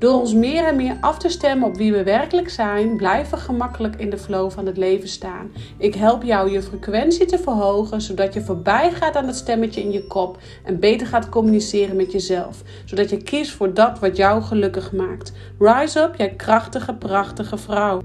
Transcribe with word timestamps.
Door 0.00 0.20
ons 0.20 0.34
meer 0.34 0.64
en 0.64 0.76
meer 0.76 0.96
af 1.00 1.18
te 1.18 1.28
stemmen 1.28 1.68
op 1.68 1.76
wie 1.76 1.92
we 1.92 2.02
werkelijk 2.02 2.50
zijn, 2.50 2.96
blijven 2.96 3.38
we 3.38 3.44
gemakkelijk 3.44 3.96
in 3.96 4.10
de 4.10 4.18
flow 4.18 4.50
van 4.50 4.66
het 4.66 4.76
leven 4.76 5.08
staan. 5.08 5.52
Ik 5.78 5.94
help 5.94 6.22
jou 6.22 6.50
je 6.50 6.62
frequentie 6.62 7.26
te 7.26 7.38
verhogen, 7.38 8.00
zodat 8.00 8.34
je 8.34 8.40
voorbij 8.40 8.92
gaat 8.92 9.16
aan 9.16 9.26
het 9.26 9.36
stemmetje 9.36 9.80
in 9.80 9.92
je 9.92 10.06
kop 10.06 10.38
en 10.64 10.78
beter 10.78 11.06
gaat 11.06 11.28
communiceren 11.28 11.96
met 11.96 12.12
jezelf, 12.12 12.62
zodat 12.84 13.10
je 13.10 13.22
kiest 13.22 13.50
voor 13.50 13.74
dat 13.74 13.98
wat 13.98 14.16
jou 14.16 14.42
gelukkig 14.42 14.92
maakt. 14.92 15.32
Rise 15.58 16.00
up, 16.00 16.14
jij 16.16 16.30
krachtige, 16.30 16.94
prachtige 16.94 17.58
vrouw. 17.58 18.00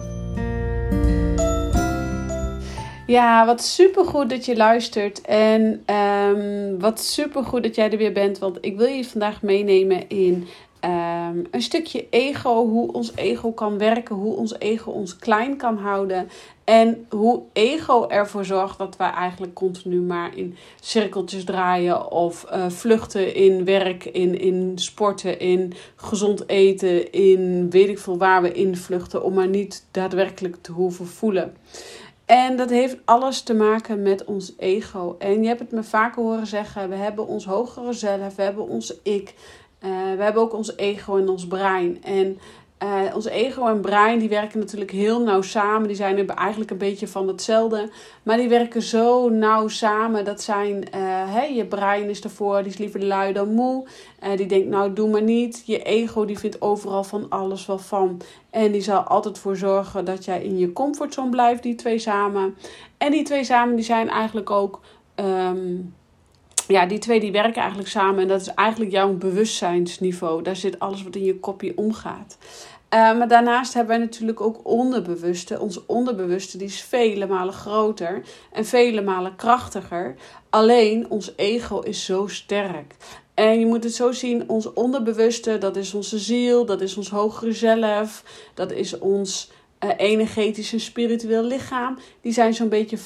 Ja, 3.07 3.45
wat 3.45 3.61
supergoed 3.63 4.29
dat 4.29 4.45
je 4.45 4.55
luistert. 4.55 5.21
En 5.21 5.83
um, 5.95 6.79
wat 6.79 6.99
supergoed 6.99 7.63
dat 7.63 7.75
jij 7.75 7.91
er 7.91 7.97
weer 7.97 8.11
bent. 8.11 8.39
Want 8.39 8.57
ik 8.61 8.77
wil 8.77 8.87
je 8.87 9.05
vandaag 9.05 9.41
meenemen 9.41 10.09
in 10.09 10.47
um, 10.85 11.47
een 11.51 11.61
stukje 11.61 12.07
ego. 12.09 12.67
Hoe 12.67 12.93
ons 12.93 13.15
ego 13.15 13.51
kan 13.51 13.77
werken. 13.77 14.15
Hoe 14.15 14.35
ons 14.35 14.59
ego 14.59 14.91
ons 14.91 15.17
klein 15.17 15.57
kan 15.57 15.77
houden. 15.77 16.29
En 16.63 17.05
hoe 17.09 17.41
ego 17.53 18.07
ervoor 18.07 18.45
zorgt 18.45 18.77
dat 18.77 18.97
wij 18.97 19.09
eigenlijk 19.09 19.53
continu 19.53 20.01
maar 20.01 20.37
in 20.37 20.55
cirkeltjes 20.79 21.43
draaien. 21.43 22.11
Of 22.11 22.45
uh, 22.53 22.69
vluchten 22.69 23.35
in 23.35 23.65
werk, 23.65 24.05
in, 24.05 24.39
in 24.39 24.71
sporten, 24.75 25.39
in 25.39 25.73
gezond 25.95 26.49
eten. 26.49 27.11
In 27.11 27.69
weet 27.69 27.89
ik 27.89 27.99
veel 27.99 28.17
waar 28.17 28.41
we 28.41 28.51
in 28.51 28.77
vluchten. 28.77 29.23
Om 29.23 29.33
maar 29.33 29.47
niet 29.47 29.85
daadwerkelijk 29.91 30.55
te 30.61 30.71
hoeven 30.71 31.07
voelen. 31.07 31.53
En 32.25 32.57
dat 32.57 32.69
heeft 32.69 32.97
alles 33.05 33.41
te 33.41 33.53
maken 33.53 34.01
met 34.01 34.23
ons 34.23 34.53
ego. 34.57 35.15
En 35.19 35.41
je 35.41 35.47
hebt 35.47 35.59
het 35.59 35.71
me 35.71 35.83
vaker 35.83 36.23
horen 36.23 36.47
zeggen: 36.47 36.89
we 36.89 36.95
hebben 36.95 37.27
ons 37.27 37.45
hogere 37.45 37.93
zelf, 37.93 38.35
we 38.35 38.41
hebben 38.41 38.67
ons 38.67 39.01
ik, 39.03 39.33
we 40.17 40.23
hebben 40.23 40.41
ook 40.41 40.53
ons 40.53 40.77
ego 40.77 41.17
en 41.17 41.29
ons 41.29 41.47
brein. 41.47 42.03
En 42.03 42.39
uh, 42.83 43.15
ons 43.15 43.25
ego 43.25 43.67
en 43.67 43.81
brein 43.81 44.19
die 44.19 44.29
werken 44.29 44.59
natuurlijk 44.59 44.91
heel 44.91 45.21
nauw 45.21 45.41
samen. 45.41 45.87
Die 45.87 45.95
zijn 45.95 46.29
eigenlijk 46.29 46.71
een 46.71 46.77
beetje 46.77 47.07
van 47.07 47.27
hetzelfde. 47.27 47.89
Maar 48.23 48.37
die 48.37 48.49
werken 48.49 48.81
zo 48.81 49.29
nauw 49.29 49.67
samen. 49.67 50.25
Dat 50.25 50.41
zijn, 50.41 50.83
hey, 51.27 51.55
je 51.55 51.65
brein 51.65 52.09
is 52.09 52.21
ervoor, 52.21 52.57
die 52.57 52.71
is 52.71 52.77
liever 52.77 53.05
lui 53.05 53.33
dan 53.33 53.53
moe. 53.53 53.87
Die 54.35 54.45
denkt, 54.45 54.67
nou 54.67 54.93
doe 54.93 55.09
maar 55.09 55.21
niet. 55.21 55.63
Je 55.65 55.83
ego 55.83 56.25
die 56.25 56.39
vindt 56.39 56.61
overal 56.61 57.03
van 57.03 57.29
alles 57.29 57.65
wel 57.65 57.79
van. 57.79 58.21
En 58.49 58.71
die 58.71 58.81
zal 58.81 58.99
altijd 58.99 59.37
voor 59.37 59.55
zorgen 59.55 60.05
dat 60.05 60.25
jij 60.25 60.43
in 60.43 60.57
je 60.57 60.73
comfortzone 60.73 61.29
blijft, 61.29 61.63
die 61.63 61.75
twee 61.75 61.99
samen. 61.99 62.55
En 62.97 63.11
die 63.11 63.23
twee 63.23 63.43
samen 63.43 63.75
die 63.75 63.85
zijn 63.85 64.09
eigenlijk 64.09 64.49
ook... 64.49 64.81
Um, 65.15 65.93
ja, 66.67 66.85
die 66.85 66.99
twee 66.99 67.19
die 67.19 67.31
werken 67.31 67.61
eigenlijk 67.61 67.89
samen. 67.89 68.21
En 68.21 68.27
dat 68.27 68.41
is 68.41 68.53
eigenlijk 68.53 68.91
jouw 68.91 69.13
bewustzijnsniveau. 69.13 70.41
Daar 70.41 70.55
zit 70.55 70.79
alles 70.79 71.03
wat 71.03 71.15
in 71.15 71.23
je 71.23 71.39
kopje 71.39 71.73
omgaat. 71.75 72.37
Uh, 72.95 73.17
maar 73.17 73.27
daarnaast 73.27 73.73
hebben 73.73 73.97
wij 73.97 74.05
natuurlijk 74.05 74.41
ook 74.41 74.59
onderbewuste. 74.63 75.59
Ons 75.59 75.85
onderbewuste 75.85 76.57
die 76.57 76.67
is 76.67 76.81
vele 76.81 77.27
malen 77.27 77.53
groter 77.53 78.21
en 78.51 78.65
vele 78.65 79.01
malen 79.01 79.35
krachtiger. 79.35 80.15
Alleen 80.49 81.09
ons 81.09 81.33
ego 81.35 81.79
is 81.79 82.05
zo 82.05 82.27
sterk. 82.27 82.95
En 83.33 83.59
je 83.59 83.65
moet 83.65 83.83
het 83.83 83.93
zo 83.93 84.11
zien, 84.11 84.49
ons 84.49 84.73
onderbewuste, 84.73 85.57
dat 85.57 85.75
is 85.75 85.93
onze 85.93 86.19
ziel, 86.19 86.65
dat 86.65 86.81
is 86.81 86.97
ons 86.97 87.09
hogere 87.09 87.53
zelf, 87.53 88.23
dat 88.53 88.71
is 88.71 88.99
ons 88.99 89.51
uh, 89.85 89.91
energetisch 89.97 90.73
en 90.73 90.79
spiritueel 90.79 91.43
lichaam. 91.43 91.97
Die 92.21 92.33
zijn 92.33 92.53
zo'n 92.53 92.69
beetje 92.69 92.97
95%. 92.97 93.01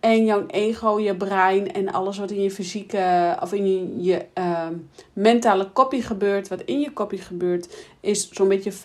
En 0.00 0.24
jouw 0.24 0.46
ego, 0.46 1.00
je 1.00 1.16
brein 1.16 1.72
en 1.72 1.92
alles 1.92 2.18
wat 2.18 2.30
in 2.30 2.42
je 2.42 2.50
fysieke 2.50 3.36
of 3.40 3.52
in 3.52 4.02
je, 4.02 4.24
uh, 4.38 4.66
mentale 5.12 5.70
kopie 5.70 6.02
gebeurt, 6.02 6.48
wat 6.48 6.60
in 6.60 6.80
je 6.80 6.92
kopie 6.92 7.18
gebeurt, 7.18 7.86
is 8.00 8.30
zo'n 8.30 8.48
beetje 8.48 8.72
5%. 8.72 8.76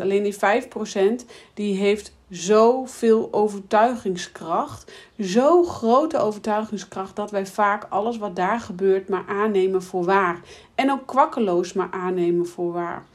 Alleen 0.00 0.22
die 0.22 0.34
5% 0.34 0.38
die 1.54 1.76
heeft 1.76 2.12
zoveel 2.28 3.28
overtuigingskracht. 3.30 4.92
Zo 5.18 5.62
grote 5.62 6.18
overtuigingskracht 6.18 7.16
dat 7.16 7.30
wij 7.30 7.46
vaak 7.46 7.86
alles 7.88 8.18
wat 8.18 8.36
daar 8.36 8.60
gebeurt 8.60 9.08
maar 9.08 9.24
aannemen 9.28 9.82
voor 9.82 10.04
waar. 10.04 10.40
En 10.74 10.90
ook 10.90 11.06
kwakkeloos 11.06 11.72
maar 11.72 11.90
aannemen 11.90 12.46
voor 12.46 12.72
waar. 12.72 13.06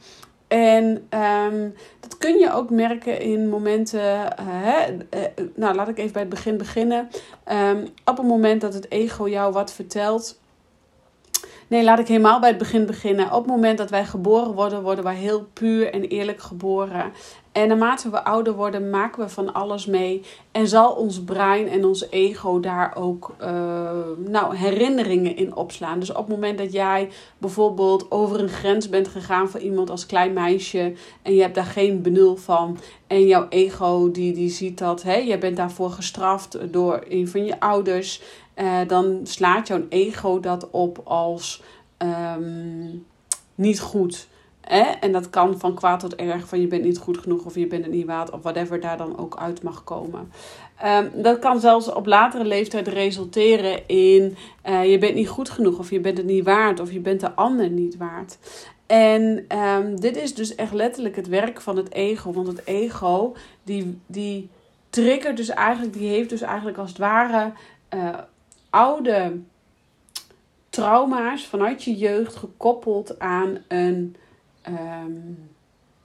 En 0.48 1.08
um, 1.10 1.74
dat 2.00 2.18
kun 2.18 2.38
je 2.38 2.52
ook 2.52 2.70
merken 2.70 3.20
in 3.20 3.48
momenten. 3.48 4.40
Hè, 4.42 4.92
uh, 4.92 4.98
nou, 5.54 5.74
laat 5.74 5.88
ik 5.88 5.98
even 5.98 6.12
bij 6.12 6.22
het 6.22 6.30
begin 6.30 6.56
beginnen. 6.56 7.08
Um, 7.52 7.88
op 8.04 8.16
het 8.16 8.26
moment 8.26 8.60
dat 8.60 8.74
het 8.74 8.90
ego 8.90 9.28
jou 9.28 9.52
wat 9.52 9.72
vertelt. 9.72 10.40
Nee, 11.68 11.84
laat 11.84 11.98
ik 11.98 12.08
helemaal 12.08 12.40
bij 12.40 12.48
het 12.48 12.58
begin 12.58 12.86
beginnen. 12.86 13.32
Op 13.32 13.42
het 13.42 13.46
moment 13.46 13.78
dat 13.78 13.90
wij 13.90 14.04
geboren 14.04 14.52
worden, 14.52 14.82
worden 14.82 15.04
wij 15.04 15.14
heel 15.14 15.46
puur 15.52 15.92
en 15.92 16.04
eerlijk 16.04 16.40
geboren. 16.40 17.12
En 17.52 17.68
naarmate 17.68 18.10
we 18.10 18.24
ouder 18.24 18.52
worden, 18.52 18.90
maken 18.90 19.22
we 19.22 19.28
van 19.28 19.52
alles 19.52 19.86
mee. 19.86 20.22
En 20.52 20.68
zal 20.68 20.92
ons 20.92 21.24
brein 21.24 21.68
en 21.68 21.84
ons 21.84 22.10
ego 22.10 22.60
daar 22.60 22.96
ook 22.96 23.34
uh, 23.40 23.90
nou, 24.16 24.56
herinneringen 24.56 25.36
in 25.36 25.56
opslaan. 25.56 25.98
Dus 25.98 26.10
op 26.10 26.16
het 26.16 26.28
moment 26.28 26.58
dat 26.58 26.72
jij 26.72 27.08
bijvoorbeeld 27.38 28.10
over 28.10 28.40
een 28.40 28.48
grens 28.48 28.88
bent 28.88 29.08
gegaan 29.08 29.48
voor 29.48 29.60
iemand 29.60 29.90
als 29.90 30.06
klein 30.06 30.32
meisje. 30.32 30.92
En 31.22 31.34
je 31.34 31.40
hebt 31.40 31.54
daar 31.54 31.64
geen 31.64 32.02
benul 32.02 32.36
van. 32.36 32.78
En 33.06 33.26
jouw 33.26 33.46
ego 33.48 34.10
die, 34.10 34.32
die 34.32 34.50
ziet 34.50 34.78
dat. 34.78 35.02
Hè, 35.02 35.16
je 35.16 35.38
bent 35.38 35.56
daarvoor 35.56 35.90
gestraft 35.90 36.72
door 36.72 37.04
een 37.08 37.28
van 37.28 37.44
je 37.44 37.60
ouders. 37.60 38.22
Uh, 38.60 38.78
dan 38.86 39.20
slaat 39.22 39.68
jouw 39.68 39.86
ego 39.88 40.40
dat 40.40 40.70
op 40.70 41.00
als 41.04 41.62
um, 41.98 43.06
niet 43.54 43.80
goed. 43.80 44.28
En 45.00 45.12
dat 45.12 45.30
kan 45.30 45.58
van 45.58 45.74
kwaad 45.74 46.00
tot 46.00 46.16
erg, 46.16 46.48
van 46.48 46.60
je 46.60 46.66
bent 46.66 46.84
niet 46.84 46.98
goed 46.98 47.18
genoeg 47.18 47.44
of 47.44 47.54
je 47.54 47.66
bent 47.66 47.84
het 47.84 47.92
niet 47.92 48.06
waard 48.06 48.30
of 48.30 48.42
whatever 48.42 48.80
daar 48.80 48.96
dan 48.96 49.18
ook 49.18 49.36
uit 49.36 49.62
mag 49.62 49.84
komen. 49.84 50.32
Um, 50.84 51.22
dat 51.22 51.38
kan 51.38 51.60
zelfs 51.60 51.92
op 51.92 52.06
latere 52.06 52.44
leeftijd 52.44 52.88
resulteren 52.88 53.86
in 53.86 54.36
uh, 54.68 54.90
je 54.90 54.98
bent 54.98 55.14
niet 55.14 55.28
goed 55.28 55.50
genoeg 55.50 55.78
of 55.78 55.90
je 55.90 56.00
bent 56.00 56.16
het 56.18 56.26
niet 56.26 56.44
waard 56.44 56.80
of 56.80 56.92
je 56.92 57.00
bent 57.00 57.20
de 57.20 57.34
ander 57.34 57.70
niet 57.70 57.96
waard. 57.96 58.38
En 58.86 59.44
um, 59.58 60.00
dit 60.00 60.16
is 60.16 60.34
dus 60.34 60.54
echt 60.54 60.72
letterlijk 60.72 61.16
het 61.16 61.28
werk 61.28 61.60
van 61.60 61.76
het 61.76 61.92
ego. 61.92 62.32
Want 62.32 62.46
het 62.46 62.66
ego, 62.66 63.34
die, 63.62 63.98
die 64.06 64.48
triggert 64.90 65.36
dus 65.36 65.48
eigenlijk, 65.48 65.92
die 65.92 66.08
heeft 66.08 66.30
dus 66.30 66.40
eigenlijk 66.40 66.78
als 66.78 66.88
het 66.88 66.98
ware 66.98 67.52
uh, 67.94 68.08
oude 68.70 69.40
trauma's 70.70 71.46
vanuit 71.46 71.84
je 71.84 71.96
jeugd 71.96 72.36
gekoppeld 72.36 73.18
aan 73.18 73.58
een 73.68 74.16
um, 74.68 75.50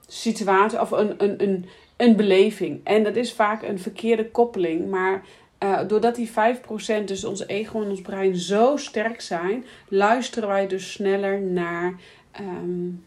situatie 0.06 0.80
of 0.80 0.90
een, 0.90 1.14
een, 1.24 1.42
een, 1.42 1.66
een 1.96 2.16
beleving. 2.16 2.80
En 2.84 3.02
dat 3.02 3.16
is 3.16 3.32
vaak 3.32 3.62
een 3.62 3.78
verkeerde 3.78 4.30
koppeling, 4.30 4.90
maar 4.90 5.22
uh, 5.64 5.80
doordat 5.88 6.14
die 6.14 6.30
5%, 6.30 7.04
dus 7.04 7.24
ons 7.24 7.46
ego 7.46 7.82
en 7.82 7.90
ons 7.90 8.00
brein, 8.00 8.36
zo 8.36 8.76
sterk 8.76 9.20
zijn, 9.20 9.64
luisteren 9.88 10.48
wij 10.48 10.66
dus 10.66 10.92
sneller 10.92 11.40
naar. 11.40 11.94
Um, 12.40 13.04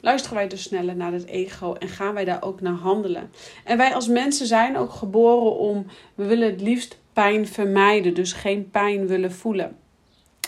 luisteren 0.00 0.36
wij 0.36 0.48
dus 0.48 0.62
sneller 0.62 0.96
naar 0.96 1.12
het 1.12 1.26
ego 1.26 1.74
en 1.74 1.88
gaan 1.88 2.14
wij 2.14 2.24
daar 2.24 2.42
ook 2.42 2.60
naar 2.60 2.72
handelen. 2.72 3.30
En 3.64 3.76
wij 3.76 3.94
als 3.94 4.08
mensen 4.08 4.46
zijn 4.46 4.76
ook 4.76 4.90
geboren 4.90 5.58
om, 5.58 5.86
we 6.14 6.24
willen 6.24 6.50
het 6.50 6.60
liefst 6.60 6.98
pijn 7.20 7.46
vermijden, 7.46 8.14
dus 8.14 8.32
geen 8.32 8.70
pijn 8.70 9.06
willen 9.06 9.32
voelen. 9.32 9.76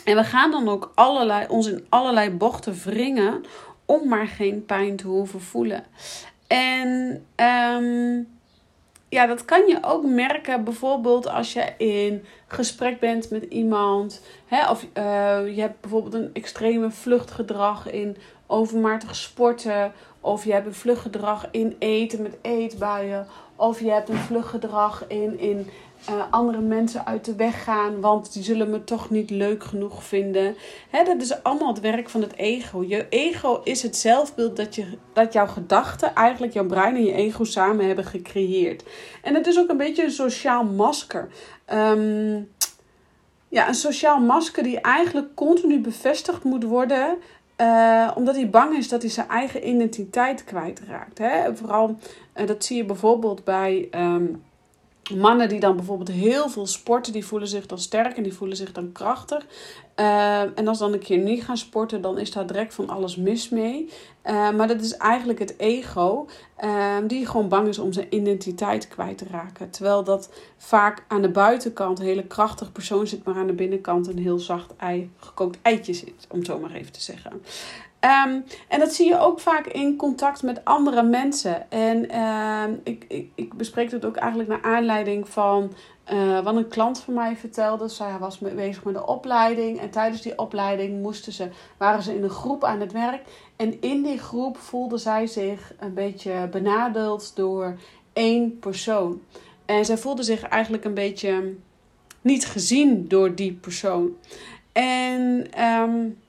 En 0.04 0.16
we 0.16 0.24
gaan 0.24 0.50
dan 0.50 0.68
ook 0.68 0.92
allerlei, 0.94 1.46
ons 1.48 1.66
in 1.66 1.86
allerlei 1.88 2.30
bochten 2.30 2.74
wringen 2.84 3.44
om 3.84 4.08
maar 4.08 4.26
geen 4.26 4.64
pijn 4.64 4.96
te 4.96 5.06
hoeven 5.06 5.40
voelen. 5.40 5.84
En 6.46 6.88
um, 7.36 8.28
ja, 9.08 9.26
dat 9.26 9.44
kan 9.44 9.66
je 9.66 9.78
ook 9.80 10.04
merken 10.04 10.64
bijvoorbeeld 10.64 11.28
als 11.28 11.52
je 11.52 11.72
in 11.76 12.24
gesprek 12.46 13.00
bent 13.00 13.30
met 13.30 13.42
iemand. 13.42 14.22
Hè, 14.46 14.70
of 14.70 14.82
uh, 14.82 15.54
je 15.54 15.60
hebt 15.60 15.80
bijvoorbeeld 15.80 16.14
een 16.14 16.30
extreme 16.32 16.90
vluchtgedrag 16.90 17.90
in 17.90 18.16
overmatig 18.46 19.16
sporten. 19.16 19.92
Of 20.20 20.44
je 20.44 20.52
hebt 20.52 20.66
een 20.66 20.74
vluchtgedrag 20.74 21.48
in 21.50 21.76
eten 21.78 22.22
met 22.22 22.38
eetbuien. 22.42 23.26
Of 23.62 23.80
je 23.80 23.90
hebt 23.90 24.08
een 24.08 24.16
vluggedrag 24.16 25.04
in, 25.08 25.38
in 25.38 25.66
uh, 26.10 26.22
andere 26.30 26.60
mensen 26.60 27.06
uit 27.06 27.24
de 27.24 27.34
weg 27.34 27.64
gaan, 27.64 28.00
want 28.00 28.32
die 28.32 28.42
zullen 28.42 28.70
me 28.70 28.84
toch 28.84 29.10
niet 29.10 29.30
leuk 29.30 29.64
genoeg 29.64 30.04
vinden. 30.04 30.56
Hè, 30.90 31.04
dat 31.04 31.20
is 31.20 31.42
allemaal 31.42 31.68
het 31.68 31.80
werk 31.80 32.08
van 32.08 32.20
het 32.20 32.36
ego. 32.36 32.84
Je 32.86 33.06
ego 33.08 33.60
is 33.64 33.82
het 33.82 33.96
zelfbeeld 33.96 34.56
dat, 34.56 34.74
je, 34.74 34.98
dat 35.12 35.32
jouw 35.32 35.46
gedachten, 35.46 36.14
eigenlijk 36.14 36.52
jouw 36.52 36.66
brein 36.66 36.96
en 36.96 37.04
je 37.04 37.12
ego 37.12 37.44
samen 37.44 37.86
hebben 37.86 38.04
gecreëerd. 38.04 38.84
En 39.22 39.34
het 39.34 39.46
is 39.46 39.58
ook 39.58 39.70
een 39.70 39.76
beetje 39.76 40.04
een 40.04 40.10
sociaal 40.10 40.64
masker. 40.64 41.28
Um, 41.72 42.50
ja, 43.48 43.68
een 43.68 43.74
sociaal 43.74 44.20
masker 44.20 44.62
die 44.62 44.80
eigenlijk 44.80 45.34
continu 45.34 45.80
bevestigd 45.80 46.44
moet 46.44 46.64
worden. 46.64 47.18
Uh, 47.62 48.10
omdat 48.14 48.34
hij 48.34 48.50
bang 48.50 48.76
is 48.76 48.88
dat 48.88 49.02
hij 49.02 49.10
zijn 49.10 49.28
eigen 49.28 49.68
identiteit 49.68 50.44
kwijtraakt. 50.44 51.18
Hè? 51.18 51.56
Vooral, 51.56 51.96
uh, 52.36 52.46
dat 52.46 52.64
zie 52.64 52.76
je 52.76 52.84
bijvoorbeeld 52.84 53.44
bij 53.44 53.88
um, 53.94 54.42
mannen 55.16 55.48
die 55.48 55.60
dan 55.60 55.76
bijvoorbeeld 55.76 56.10
heel 56.10 56.48
veel 56.48 56.66
sporten. 56.66 57.12
Die 57.12 57.26
voelen 57.26 57.48
zich 57.48 57.66
dan 57.66 57.78
sterk 57.78 58.16
en 58.16 58.22
die 58.22 58.34
voelen 58.34 58.56
zich 58.56 58.72
dan 58.72 58.92
krachtig. 58.92 59.46
Uh, 59.96 60.40
en 60.58 60.68
als 60.68 60.78
dan 60.78 60.92
een 60.92 60.98
keer 60.98 61.18
niet 61.18 61.44
gaan 61.44 61.56
sporten, 61.56 62.00
dan 62.00 62.18
is 62.18 62.30
daar 62.30 62.46
direct 62.46 62.74
van 62.74 62.88
alles 62.88 63.16
mis 63.16 63.48
mee. 63.48 63.88
Uh, 64.24 64.50
maar 64.50 64.68
dat 64.68 64.80
is 64.80 64.96
eigenlijk 64.96 65.38
het 65.38 65.58
ego, 65.58 66.26
uh, 66.64 66.96
die 67.06 67.26
gewoon 67.26 67.48
bang 67.48 67.68
is 67.68 67.78
om 67.78 67.92
zijn 67.92 68.06
identiteit 68.10 68.88
kwijt 68.88 69.18
te 69.18 69.26
raken. 69.30 69.70
Terwijl 69.70 70.04
dat 70.04 70.30
vaak 70.56 71.04
aan 71.08 71.22
de 71.22 71.30
buitenkant 71.30 71.98
een 71.98 72.04
hele 72.04 72.26
krachtige 72.26 72.72
persoon 72.72 73.06
zit, 73.06 73.24
maar 73.24 73.34
aan 73.34 73.46
de 73.46 73.52
binnenkant 73.52 74.06
een 74.06 74.18
heel 74.18 74.38
zacht 74.38 74.76
ei, 74.76 75.10
gekookt 75.16 75.58
eitje 75.62 75.92
zit, 75.92 76.26
om 76.28 76.38
het 76.38 76.46
zo 76.46 76.58
maar 76.58 76.72
even 76.72 76.92
te 76.92 77.02
zeggen. 77.02 77.42
Um, 78.04 78.44
en 78.68 78.78
dat 78.78 78.94
zie 78.94 79.08
je 79.08 79.18
ook 79.18 79.40
vaak 79.40 79.66
in 79.66 79.96
contact 79.96 80.42
met 80.42 80.64
andere 80.64 81.02
mensen. 81.02 81.70
En 81.70 82.14
uh, 82.14 82.64
ik, 82.84 83.04
ik, 83.08 83.30
ik 83.34 83.54
bespreek 83.54 83.90
het 83.90 84.04
ook 84.04 84.16
eigenlijk 84.16 84.48
naar 84.48 84.62
aanleiding 84.62 85.28
van 85.28 85.72
uh, 86.12 86.40
wat 86.40 86.56
een 86.56 86.68
klant 86.68 87.00
van 87.00 87.14
mij 87.14 87.36
vertelde. 87.36 87.88
Zij 87.88 88.18
was 88.18 88.38
bezig 88.38 88.84
met 88.84 88.94
de 88.94 89.06
opleiding. 89.06 89.80
En 89.80 89.90
tijdens 89.90 90.22
die 90.22 90.38
opleiding 90.38 91.02
moesten 91.02 91.32
ze, 91.32 91.48
waren 91.76 92.02
ze 92.02 92.14
in 92.14 92.22
een 92.22 92.30
groep 92.30 92.64
aan 92.64 92.80
het 92.80 92.92
werk. 92.92 93.22
En 93.56 93.80
in 93.80 94.02
die 94.02 94.18
groep 94.18 94.56
voelde 94.56 94.98
zij 94.98 95.26
zich 95.26 95.74
een 95.78 95.94
beetje 95.94 96.48
benadeeld 96.50 97.36
door 97.36 97.78
één 98.12 98.58
persoon. 98.58 99.20
En 99.66 99.84
zij 99.84 99.98
voelde 99.98 100.22
zich 100.22 100.42
eigenlijk 100.42 100.84
een 100.84 100.94
beetje 100.94 101.54
niet 102.20 102.46
gezien 102.46 103.08
door 103.08 103.34
die 103.34 103.52
persoon. 103.52 104.16
En 104.72 105.46
um, 105.64 106.21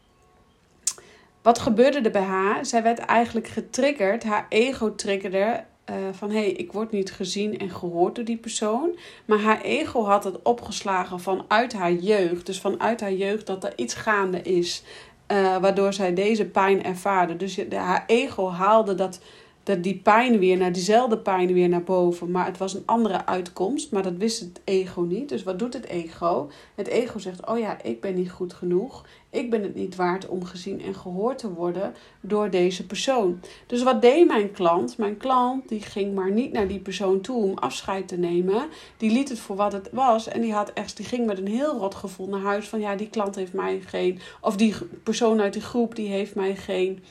wat 1.44 1.60
gebeurde 1.60 2.00
er 2.00 2.12
bij 2.12 2.22
haar? 2.22 2.66
Zij 2.66 2.84
werd 2.84 3.00
eigenlijk 3.00 3.48
getriggerd. 3.48 4.24
Haar 4.24 4.46
ego 4.50 4.96
triggerde 4.96 5.64
uh, 5.90 5.96
van 6.12 6.30
hé, 6.30 6.38
hey, 6.40 6.52
ik 6.52 6.72
word 6.72 6.92
niet 6.92 7.12
gezien 7.12 7.58
en 7.58 7.70
gehoord 7.70 8.16
door 8.16 8.26
die 8.26 8.38
persoon. 8.38 8.98
Maar 9.26 9.40
haar 9.40 9.62
ego 9.62 10.04
had 10.04 10.24
het 10.24 10.42
opgeslagen 10.42 11.20
vanuit 11.20 11.74
haar 11.74 11.92
jeugd. 11.92 12.46
Dus 12.46 12.60
vanuit 12.60 13.02
haar 13.02 13.14
jeugd 13.14 13.46
dat 13.46 13.64
er 13.64 13.74
iets 13.76 13.94
gaande 13.94 14.42
is. 14.42 14.84
Uh, 15.32 15.58
waardoor 15.58 15.94
zij 15.94 16.14
deze 16.14 16.46
pijn 16.46 16.84
ervaarde. 16.84 17.36
Dus 17.36 17.60
haar 17.70 18.04
ego 18.08 18.50
haalde 18.50 18.96
dat 18.96 19.20
dat 19.64 19.84
die 19.84 20.00
pijn 20.04 20.40
weer 20.40 20.58
naar 20.58 20.72
diezelfde 20.72 21.18
pijn 21.18 21.54
weer 21.54 21.70
naar 21.70 21.84
boven. 21.84 22.32
Maar 22.32 22.46
het 22.46 22.58
was 22.58 22.74
een 22.74 22.84
andere 22.86 23.26
uitkomst. 23.26 23.92
Maar 23.92 24.04
dat 24.04 24.18
wist 24.18 24.40
het 24.40 24.62
ego 24.64 25.02
niet. 25.02 25.30
Dus 25.30 25.44
wat 25.44 25.60
doet 25.60 25.74
het 25.74 25.86
ego? 25.86 26.50
Het 26.76 26.88
ego 26.88 27.20
zegt: 27.20 27.48
Oh 27.48 27.60
ja, 27.60 27.82
ik 27.84 28.02
ben 28.02 28.16
niet 28.16 28.32
goed 28.32 28.54
genoeg. 28.54 29.06
Ik 29.30 29.50
ben 29.50 29.64
het 29.64 29.76
niet 29.76 29.96
waard 29.96 30.28
om 30.28 30.46
gezien 30.46 30.82
en 30.82 30.96
gehoord 30.96 31.38
te 31.38 31.54
worden 31.54 31.94
door 32.22 32.50
deze 32.50 32.86
persoon. 32.86 33.40
Dus 33.68 33.84
wat 33.84 34.02
deed 34.02 34.28
mijn 34.28 34.52
klant? 34.52 34.98
Mijn 34.98 35.18
klant 35.18 35.70
die 35.70 35.82
ging 35.82 36.16
maar 36.16 36.32
niet 36.32 36.52
naar 36.52 36.68
die 36.68 36.80
persoon 36.80 37.22
toe 37.22 37.44
om 37.44 37.58
afscheid 37.58 38.08
te 38.08 38.18
nemen. 38.18 38.68
Die 38.98 39.12
liet 39.12 39.30
het 39.30 39.40
voor 39.40 39.56
wat 39.56 39.74
het 39.74 39.90
was. 39.92 40.28
En 40.28 40.42
die, 40.42 40.54
had 40.54 40.74
echt, 40.74 40.98
die 40.98 41.06
ging 41.06 41.26
met 41.26 41.38
een 41.38 41.48
heel 41.48 41.78
rot 41.78 41.96
gevoel 41.96 42.28
naar 42.28 42.42
huis. 42.42 42.68
Van 42.68 42.80
ja, 42.80 42.96
die 42.96 43.10
klant 43.10 43.36
heeft 43.36 43.54
mij 43.54 43.82
geen. 43.86 44.20
Of 44.42 44.56
die 44.56 44.76
persoon 45.04 45.42
uit 45.42 45.54
die 45.54 45.62
groep 45.62 45.96
die 45.96 46.08
heeft 46.08 46.36
mij 46.36 46.56
geen 46.56 47.04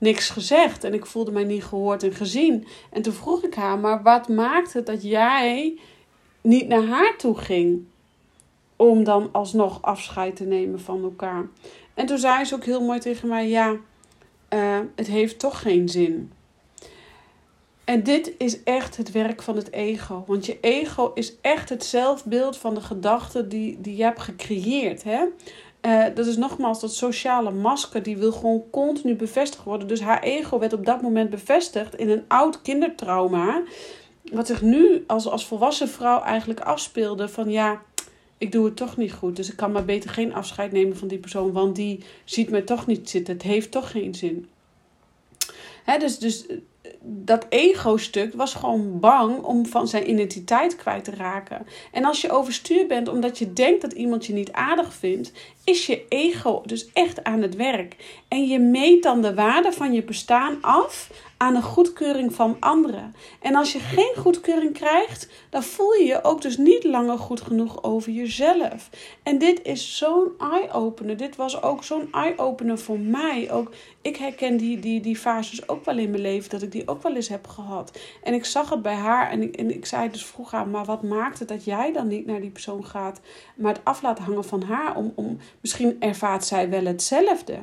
niks 0.00 0.30
gezegd 0.30 0.84
en 0.84 0.94
ik 0.94 1.06
voelde 1.06 1.30
mij 1.30 1.44
niet 1.44 1.64
gehoord 1.64 2.02
en 2.02 2.12
gezien. 2.12 2.66
En 2.90 3.02
toen 3.02 3.12
vroeg 3.12 3.44
ik 3.44 3.54
haar, 3.54 3.78
maar 3.78 4.02
wat 4.02 4.28
maakt 4.28 4.72
het 4.72 4.86
dat 4.86 5.02
jij 5.02 5.78
niet 6.40 6.68
naar 6.68 6.84
haar 6.84 7.16
toe 7.16 7.36
ging 7.36 7.84
om 8.76 9.04
dan 9.04 9.28
alsnog 9.32 9.82
afscheid 9.82 10.36
te 10.36 10.44
nemen 10.44 10.80
van 10.80 11.02
elkaar? 11.02 11.48
En 11.94 12.06
toen 12.06 12.18
zei 12.18 12.44
ze 12.44 12.54
ook 12.54 12.64
heel 12.64 12.84
mooi 12.84 12.98
tegen 12.98 13.28
mij, 13.28 13.48
ja, 13.48 13.76
uh, 14.54 14.78
het 14.94 15.06
heeft 15.06 15.38
toch 15.38 15.60
geen 15.60 15.88
zin. 15.88 16.32
En 17.84 18.02
dit 18.02 18.32
is 18.38 18.62
echt 18.62 18.96
het 18.96 19.10
werk 19.10 19.42
van 19.42 19.56
het 19.56 19.72
ego. 19.72 20.24
Want 20.26 20.46
je 20.46 20.58
ego 20.60 21.10
is 21.14 21.34
echt 21.40 21.68
het 21.68 21.84
zelfbeeld 21.84 22.56
van 22.56 22.74
de 22.74 22.80
gedachten 22.80 23.48
die, 23.48 23.80
die 23.80 23.96
je 23.96 24.02
hebt 24.02 24.20
gecreëerd. 24.20 25.02
Hè? 25.02 25.24
Uh, 25.86 26.04
dat 26.14 26.26
is 26.26 26.36
nogmaals 26.36 26.80
dat 26.80 26.94
sociale 26.94 27.50
masker, 27.50 28.02
die 28.02 28.16
wil 28.16 28.32
gewoon 28.32 28.64
continu 28.70 29.14
bevestigd 29.14 29.64
worden. 29.64 29.88
Dus 29.88 30.00
haar 30.00 30.22
ego 30.22 30.58
werd 30.58 30.72
op 30.72 30.86
dat 30.86 31.02
moment 31.02 31.30
bevestigd 31.30 31.94
in 31.94 32.10
een 32.10 32.24
oud 32.28 32.62
kindertrauma. 32.62 33.62
Wat 34.32 34.46
zich 34.46 34.62
nu 34.62 35.04
als, 35.06 35.28
als 35.28 35.46
volwassen 35.46 35.88
vrouw 35.88 36.20
eigenlijk 36.20 36.60
afspeelde 36.60 37.28
van 37.28 37.50
ja, 37.50 37.82
ik 38.38 38.52
doe 38.52 38.64
het 38.64 38.76
toch 38.76 38.96
niet 38.96 39.12
goed. 39.12 39.36
Dus 39.36 39.50
ik 39.50 39.56
kan 39.56 39.72
maar 39.72 39.84
beter 39.84 40.10
geen 40.10 40.34
afscheid 40.34 40.72
nemen 40.72 40.96
van 40.96 41.08
die 41.08 41.18
persoon, 41.18 41.52
want 41.52 41.76
die 41.76 42.04
ziet 42.24 42.50
me 42.50 42.64
toch 42.64 42.86
niet 42.86 43.10
zitten. 43.10 43.34
Het 43.34 43.42
heeft 43.42 43.70
toch 43.70 43.90
geen 43.90 44.14
zin. 44.14 44.48
Hè, 45.84 45.98
dus, 45.98 46.18
dus 46.18 46.46
dat 47.02 47.46
ego-stuk 47.48 48.34
was 48.34 48.54
gewoon 48.54 49.00
bang 49.00 49.42
om 49.42 49.66
van 49.66 49.88
zijn 49.88 50.10
identiteit 50.10 50.76
kwijt 50.76 51.04
te 51.04 51.10
raken. 51.10 51.66
En 51.92 52.04
als 52.04 52.20
je 52.20 52.30
overstuur 52.30 52.86
bent 52.86 53.08
omdat 53.08 53.38
je 53.38 53.52
denkt 53.52 53.82
dat 53.82 53.92
iemand 53.92 54.26
je 54.26 54.32
niet 54.32 54.52
aardig 54.52 54.92
vindt, 54.92 55.32
is 55.64 55.86
je 55.86 56.04
ego 56.08 56.62
dus 56.66 56.92
echt 56.92 57.24
aan 57.24 57.42
het 57.42 57.56
werk. 57.56 57.96
En 58.28 58.46
je 58.46 58.58
meet 58.58 59.02
dan 59.02 59.22
de 59.22 59.34
waarde 59.34 59.72
van 59.72 59.92
je 59.92 60.02
bestaan 60.02 60.58
af 60.60 61.10
aan 61.42 61.54
de 61.54 61.62
goedkeuring 61.62 62.34
van 62.34 62.56
anderen. 62.60 63.14
En 63.40 63.54
als 63.54 63.72
je 63.72 63.78
geen 63.78 64.14
goedkeuring 64.16 64.72
krijgt, 64.72 65.28
dan 65.50 65.62
voel 65.62 65.92
je 65.92 66.04
je 66.04 66.24
ook 66.24 66.42
dus 66.42 66.56
niet 66.56 66.84
langer 66.84 67.18
goed 67.18 67.40
genoeg 67.40 67.82
over 67.82 68.12
jezelf. 68.12 68.90
En 69.22 69.38
dit 69.38 69.62
is 69.62 69.96
zo'n 69.96 70.32
eye-opener. 70.38 71.16
Dit 71.16 71.36
was 71.36 71.62
ook 71.62 71.84
zo'n 71.84 72.08
eye-opener 72.12 72.78
voor 72.78 72.98
mij. 72.98 73.50
Ook, 73.50 73.72
ik 74.02 74.16
herken 74.16 74.56
die, 74.56 74.78
die, 74.78 75.00
die 75.00 75.16
fases 75.16 75.68
ook 75.68 75.84
wel 75.84 75.98
in 75.98 76.10
mijn 76.10 76.22
leven, 76.22 76.50
dat 76.50 76.62
ik 76.62 76.72
die 76.72 76.88
ook 76.88 77.02
wel 77.02 77.14
eens 77.14 77.28
heb 77.28 77.46
gehad. 77.46 77.98
En 78.22 78.34
ik 78.34 78.44
zag 78.44 78.70
het 78.70 78.82
bij 78.82 78.94
haar 78.94 79.30
en 79.30 79.42
ik, 79.42 79.56
en 79.56 79.74
ik 79.74 79.86
zei 79.86 80.10
dus 80.10 80.26
vroeg 80.26 80.54
aan, 80.54 80.70
maar 80.70 80.84
wat 80.84 81.02
maakt 81.02 81.38
het 81.38 81.48
dat 81.48 81.64
jij 81.64 81.92
dan 81.92 82.08
niet 82.08 82.26
naar 82.26 82.40
die 82.40 82.50
persoon 82.50 82.86
gaat, 82.86 83.20
maar 83.54 83.72
het 83.72 83.84
af 83.84 84.02
laat 84.02 84.18
hangen 84.18 84.44
van 84.44 84.62
haar? 84.62 84.96
Om, 84.96 85.12
om, 85.14 85.38
misschien 85.60 85.96
ervaart 86.00 86.44
zij 86.44 86.70
wel 86.70 86.84
hetzelfde. 86.84 87.58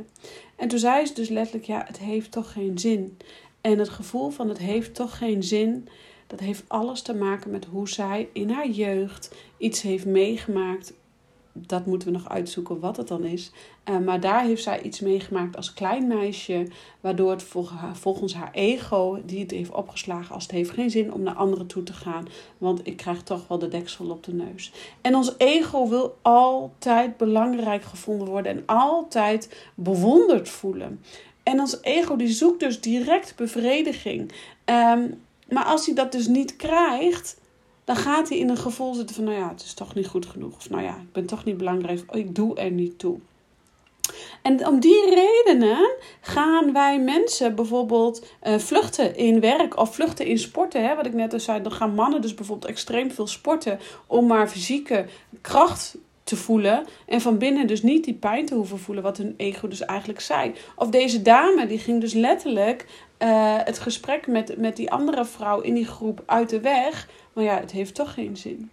En 0.56 0.68
toen 0.68 0.80
zei 0.80 1.06
ze 1.06 1.14
dus 1.14 1.30
letterlijk, 1.30 1.66
ja, 1.66 1.84
het 1.88 1.98
heeft 1.98 2.32
toch 2.32 2.52
geen 2.52 2.80
zin. 2.80 3.18
En 3.68 3.80
het 3.80 3.90
gevoel 3.90 4.30
van 4.30 4.50
het 4.50 4.58
heeft 4.58 4.96
toch 4.96 5.18
geen 5.18 5.44
zin, 5.44 5.88
dat 6.28 6.40
heeft 6.40 6.64
alles 6.68 7.02
te 7.02 7.16
maken 7.16 7.52
met 7.52 7.66
hoe 7.66 7.90
zij 7.90 8.30
in 8.34 8.50
haar 8.50 8.70
jeugd 8.70 9.36
iets 9.58 9.82
heeft 9.82 10.06
meegemaakt. 10.06 10.94
Dat 11.54 11.86
moeten 11.86 12.08
we 12.08 12.14
nog 12.14 12.30
uitzoeken 12.30 12.80
wat 12.80 12.98
het 12.98 13.08
dan 13.08 13.24
is. 13.24 13.52
Uh, 13.90 13.98
maar 13.98 14.20
daar 14.20 14.44
heeft 14.44 14.64
zij 14.64 14.82
iets 14.82 15.00
meegemaakt 15.00 15.56
als 15.56 15.74
klein 15.74 16.08
meisje, 16.08 16.68
waardoor 17.02 17.32
het 17.32 17.46
volgens 17.94 18.34
haar 18.34 18.52
ego, 18.52 19.22
die 19.26 19.40
het 19.40 19.52
heeft 19.52 19.72
opgeslagen, 19.72 20.36
als 20.36 20.44
het 20.44 20.52
heeft 20.52 20.70
geen 20.70 20.90
zin 20.90 21.14
om 21.14 21.22
naar 21.22 21.36
anderen 21.36 21.68
toe 21.68 21.84
te 21.84 21.94
gaan, 21.94 22.28
want 22.58 22.88
ik 22.88 22.98
krijg 22.98 23.24
toch 23.24 23.48
wel 23.48 23.60
de 23.60 23.68
deksel 23.68 24.10
op 24.10 24.24
de 24.24 24.34
neus. 24.34 24.72
En 25.02 25.16
ons 25.16 25.34
ego 25.38 25.88
wil 25.88 26.18
altijd 26.22 27.18
belangrijk 27.18 27.84
gevonden 27.84 28.28
worden 28.28 28.52
en 28.52 28.64
altijd 28.66 29.70
bewonderd 29.76 30.50
voelen. 30.50 31.02
En 31.48 31.60
ons 31.60 31.78
ego 31.82 32.16
die 32.16 32.28
zoekt 32.28 32.60
dus 32.60 32.82
direct 32.82 33.36
bevrediging. 33.36 34.32
Um, 34.66 35.22
maar 35.50 35.64
als 35.64 35.86
hij 35.86 35.96
dat 35.96 36.12
dus 36.12 36.28
niet 36.28 36.56
krijgt, 36.56 37.38
dan 37.84 37.96
gaat 37.96 38.30
hij 38.30 38.38
in 38.38 38.50
een 38.50 38.58
gevoel 38.58 38.94
zitten 38.94 39.16
van, 39.16 39.24
nou 39.24 39.38
ja, 39.38 39.50
het 39.50 39.62
is 39.62 39.74
toch 39.74 39.96
niet 39.96 40.08
goed 40.08 40.26
genoeg. 40.26 40.56
Of 40.56 40.70
nou 40.70 40.84
ja, 40.84 40.96
ik 40.96 41.12
ben 41.12 41.26
toch 41.26 41.44
niet 41.44 41.58
belangrijk. 41.58 42.04
Of, 42.08 42.16
ik 42.16 42.36
doe 42.36 42.56
er 42.56 42.72
niet 42.72 43.00
toe. 43.00 43.20
En 44.42 44.68
om 44.68 44.80
die 44.80 45.10
redenen 45.10 45.96
gaan 46.22 46.74
wij 46.74 47.00
mensen 47.00 47.56
bijvoorbeeld 47.56 48.26
uh, 48.44 48.58
vluchten 48.58 49.16
in 49.16 49.40
werk 49.40 49.78
of 49.78 49.96
vluchten 49.96 50.26
in 50.26 50.40
sporten. 50.40 50.84
Hè? 50.88 50.96
Wat 50.96 51.06
ik 51.06 51.14
net 51.14 51.34
al 51.34 51.40
zei, 51.40 51.62
dan 51.62 51.72
gaan 51.72 51.94
mannen 51.94 52.22
dus 52.22 52.34
bijvoorbeeld 52.34 52.72
extreem 52.72 53.12
veel 53.12 53.28
sporten 53.28 53.80
om 54.08 54.28
maar 54.28 54.50
fysieke 54.50 55.06
kracht 55.42 55.98
te 56.28 56.36
voelen. 56.36 56.86
En 57.06 57.22
van 57.22 57.38
binnen 57.38 57.68
dus 57.68 57.82
niet 57.82 58.04
die 58.04 58.14
pijn 58.14 58.46
te 58.46 58.56
hoeven 58.56 58.80
voelen, 58.80 59.04
wat 59.04 59.18
hun 59.18 59.34
ego 59.38 59.68
dus 59.68 59.86
eigenlijk 59.86 60.22
zei. 60.22 60.54
Of 60.76 60.90
deze 60.90 61.22
dame, 61.22 61.68
die 61.68 61.80
ging 61.80 62.02
dus 62.02 62.14
letterlijk 62.14 62.86
uh, 63.20 63.56
het 63.64 63.80
gesprek 63.80 64.28
met, 64.28 64.58
met 64.58 64.76
die 64.76 64.92
andere 64.92 65.26
vrouw 65.26 65.62
in 65.62 65.74
die 65.74 65.86
groep 65.86 66.24
uit 66.26 66.50
de 66.50 66.60
weg. 66.60 67.10
Maar 67.34 67.44
ja, 67.44 67.60
het 67.60 67.72
heeft 67.72 67.96
toch 67.96 68.14
geen 68.14 68.38
zin. 68.38 68.70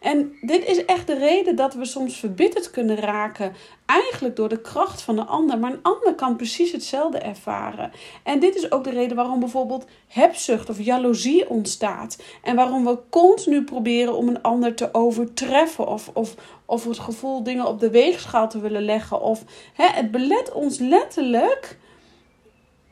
En 0.00 0.36
dit 0.40 0.64
is 0.64 0.84
echt 0.84 1.06
de 1.06 1.18
reden 1.18 1.56
dat 1.56 1.74
we 1.74 1.84
soms 1.84 2.18
verbitterd 2.18 2.70
kunnen 2.70 2.96
raken. 2.96 3.52
Eigenlijk 3.86 4.36
door 4.36 4.48
de 4.48 4.60
kracht 4.60 5.02
van 5.02 5.16
de 5.16 5.24
ander. 5.24 5.58
Maar 5.58 5.72
een 5.72 5.82
ander 5.82 6.14
kan 6.14 6.36
precies 6.36 6.72
hetzelfde 6.72 7.18
ervaren. 7.18 7.92
En 8.22 8.40
dit 8.40 8.56
is 8.56 8.70
ook 8.72 8.84
de 8.84 8.90
reden 8.90 9.16
waarom 9.16 9.40
bijvoorbeeld 9.40 9.86
hebzucht 10.06 10.68
of 10.68 10.80
jaloezie 10.80 11.48
ontstaat. 11.48 12.22
En 12.42 12.56
waarom 12.56 12.84
we 12.84 12.98
continu 13.10 13.64
proberen 13.64 14.16
om 14.16 14.28
een 14.28 14.42
ander 14.42 14.74
te 14.74 14.88
overtreffen. 14.94 15.86
Of, 15.86 16.10
of, 16.12 16.34
of 16.64 16.84
het 16.84 16.98
gevoel 16.98 17.42
dingen 17.42 17.66
op 17.66 17.80
de 17.80 17.90
weegschaal 17.90 18.48
te 18.48 18.60
willen 18.60 18.84
leggen. 18.84 19.20
Of 19.20 19.44
hè, 19.74 19.86
het 19.86 20.10
belet 20.10 20.52
ons 20.52 20.78
letterlijk 20.78 21.78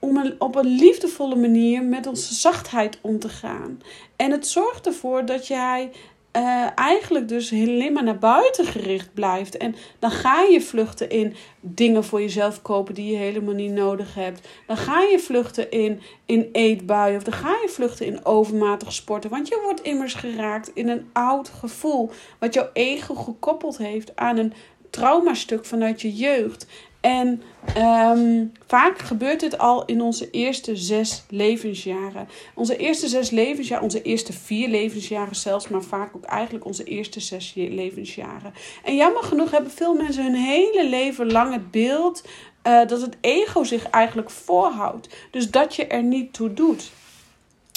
om 0.04 0.34
op 0.38 0.54
een 0.54 0.66
liefdevolle 0.66 1.36
manier 1.36 1.82
met 1.82 2.06
onze 2.06 2.34
zachtheid 2.34 2.98
om 3.00 3.18
te 3.18 3.28
gaan. 3.28 3.80
En 4.16 4.30
het 4.30 4.46
zorgt 4.46 4.86
ervoor 4.86 5.26
dat 5.26 5.46
jij 5.46 5.90
uh, 6.36 6.66
eigenlijk 6.74 7.28
dus 7.28 7.52
alleen 7.52 7.92
maar 7.92 8.04
naar 8.04 8.18
buiten 8.18 8.66
gericht 8.66 9.14
blijft. 9.14 9.56
En 9.56 9.74
dan 9.98 10.10
ga 10.10 10.42
je 10.42 10.60
vluchten 10.60 11.10
in 11.10 11.34
dingen 11.60 12.04
voor 12.04 12.20
jezelf 12.20 12.62
kopen 12.62 12.94
die 12.94 13.10
je 13.10 13.16
helemaal 13.16 13.54
niet 13.54 13.72
nodig 13.72 14.14
hebt. 14.14 14.48
Dan 14.66 14.76
ga 14.76 15.00
je 15.00 15.18
vluchten 15.18 15.70
in, 15.70 16.00
in 16.26 16.48
eetbuien. 16.52 17.16
Of 17.16 17.22
dan 17.22 17.34
ga 17.34 17.48
je 17.48 17.68
vluchten 17.68 18.06
in 18.06 18.24
overmatig 18.24 18.92
sporten. 18.92 19.30
Want 19.30 19.48
je 19.48 19.60
wordt 19.64 19.82
immers 19.82 20.14
geraakt 20.14 20.70
in 20.74 20.88
een 20.88 21.08
oud 21.12 21.48
gevoel. 21.48 22.10
Wat 22.38 22.54
jouw 22.54 22.68
ego 22.72 23.14
gekoppeld 23.14 23.78
heeft 23.78 24.16
aan 24.16 24.36
een 24.36 24.52
traumastuk 24.90 25.64
vanuit 25.64 26.00
je 26.00 26.12
jeugd. 26.12 26.66
En 27.04 27.42
um, 27.76 28.52
vaak 28.66 28.99
gebeurt 28.99 29.40
dit 29.40 29.58
al 29.58 29.84
in 29.84 30.00
onze 30.00 30.30
eerste 30.30 30.76
zes 30.76 31.25
levensjaren. 31.28 32.28
Onze 32.54 32.76
eerste 32.76 33.08
zes 33.08 33.30
levensjaren, 33.30 33.84
onze 33.84 34.02
eerste 34.02 34.32
vier 34.32 34.68
levensjaren 34.68 35.37
zelfs, 35.37 35.68
maar 35.68 35.82
vaak 35.82 36.16
ook 36.16 36.25
eigenlijk 36.25 36.64
onze 36.64 36.84
eerste 36.84 37.20
zes 37.20 37.52
levensjaren. 37.54 38.54
En 38.84 38.96
jammer 38.96 39.23
genoeg 39.23 39.50
hebben 39.50 39.70
veel 39.70 39.94
mensen 39.94 40.25
hun 40.25 40.34
hele 40.34 40.88
leven 40.88 41.32
lang 41.32 41.52
het 41.52 41.70
beeld 41.70 42.25
uh, 42.66 42.87
dat 42.87 43.00
het 43.00 43.16
ego 43.20 43.64
zich 43.64 43.88
eigenlijk 43.88 44.30
voorhoudt. 44.30 45.08
Dus 45.30 45.50
dat 45.50 45.75
je 45.75 45.87
er 45.87 46.02
niet 46.02 46.32
toe 46.32 46.52
doet. 46.52 46.90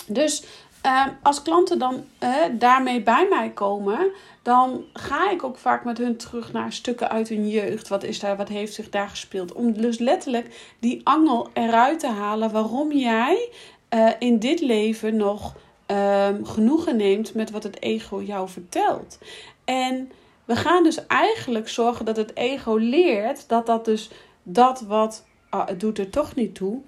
Dus 0.08 0.44
uh, 0.86 1.06
als 1.22 1.42
klanten 1.42 1.80
dan 1.80 2.04
uh, 2.24 2.36
daarmee 2.52 3.02
bij 3.02 3.28
mij 3.30 3.50
komen, 3.50 4.12
dan 4.42 4.84
ga 4.94 5.32
ik 5.32 5.44
ook 5.44 5.58
vaak 5.58 5.84
met 5.84 5.98
hun 5.98 6.18
terug 6.18 6.52
naar 6.52 6.74
stukken 6.74 7.10
uit 7.10 7.30
hun 7.30 7.50
jeugd. 7.50 7.88
Wat 7.88 8.04
is 8.04 8.20
daar, 8.20 8.38
wat 8.38 8.48
heeft 8.48 8.74
zich 8.74 8.90
daar 8.90 9.10
gespeeld? 9.10 9.54
Om 9.54 9.74
dus 9.74 9.98
letterlijk 9.98 10.76
die 10.80 11.02
angel 11.04 11.50
eruit 11.54 12.00
te 12.00 12.08
halen 12.08 12.52
waarom 12.52 12.92
jij 12.92 13.50
uh, 13.94 14.10
in 14.20 14.40
dit 14.40 14.62
leven 14.62 15.16
nog 15.16 15.56
um, 15.88 16.46
genoegen 16.46 16.96
neemt 16.96 17.34
met 17.34 17.52
wat 17.52 17.64
het 17.64 17.82
ego 17.82 18.22
jou 18.22 18.50
vertelt. 18.50 19.18
En 19.66 20.12
we 20.46 20.56
gaan 20.56 20.84
dus 20.84 21.08
eigenlijk 21.08 21.70
zorgen 21.70 22.06
dat 22.06 22.18
het 22.18 22.36
ego 22.36 22.76
leert 22.76 23.50
dat 23.50 23.66
dat 23.66 23.86
dus 23.86 24.10
dat 24.44 24.82
wat, 24.82 25.26
oh, 25.52 25.68
het 25.68 25.80
doet 25.80 26.00
er 26.00 26.10
toch 26.10 26.36
niet 26.36 26.56
toe, 26.56 26.82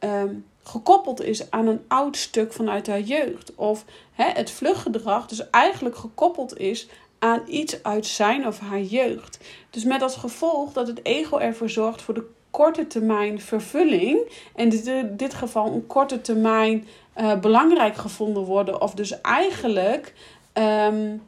um, 0.00 0.44
gekoppeld 0.64 1.22
is 1.22 1.50
aan 1.50 1.66
een 1.66 1.84
oud 1.88 2.16
stuk 2.16 2.52
vanuit 2.52 2.86
haar 2.86 3.00
jeugd. 3.00 3.54
Of 3.54 3.84
hè, 4.12 4.24
het 4.24 4.50
vluchtgedrag 4.50 5.26
dus 5.26 5.50
eigenlijk 5.50 5.96
gekoppeld 5.96 6.58
is 6.58 6.88
aan 7.18 7.42
iets 7.46 7.82
uit 7.82 8.06
zijn 8.06 8.46
of 8.46 8.58
haar 8.58 8.80
jeugd. 8.80 9.38
Dus 9.70 9.84
met 9.84 10.02
als 10.02 10.16
gevolg 10.16 10.72
dat 10.72 10.86
het 10.86 11.04
ego 11.04 11.38
ervoor 11.38 11.70
zorgt 11.70 12.02
voor 12.02 12.14
de 12.14 12.30
korte 12.50 12.86
termijn 12.86 13.40
vervulling. 13.40 14.18
En 14.54 14.86
in 14.86 15.16
dit 15.16 15.34
geval 15.34 15.72
een 15.72 15.86
korte 15.86 16.20
termijn 16.20 16.86
uh, 17.16 17.38
belangrijk 17.40 17.96
gevonden 17.96 18.42
worden. 18.42 18.80
Of 18.80 18.94
dus 18.94 19.20
eigenlijk 19.20 20.14
um, 20.52 21.22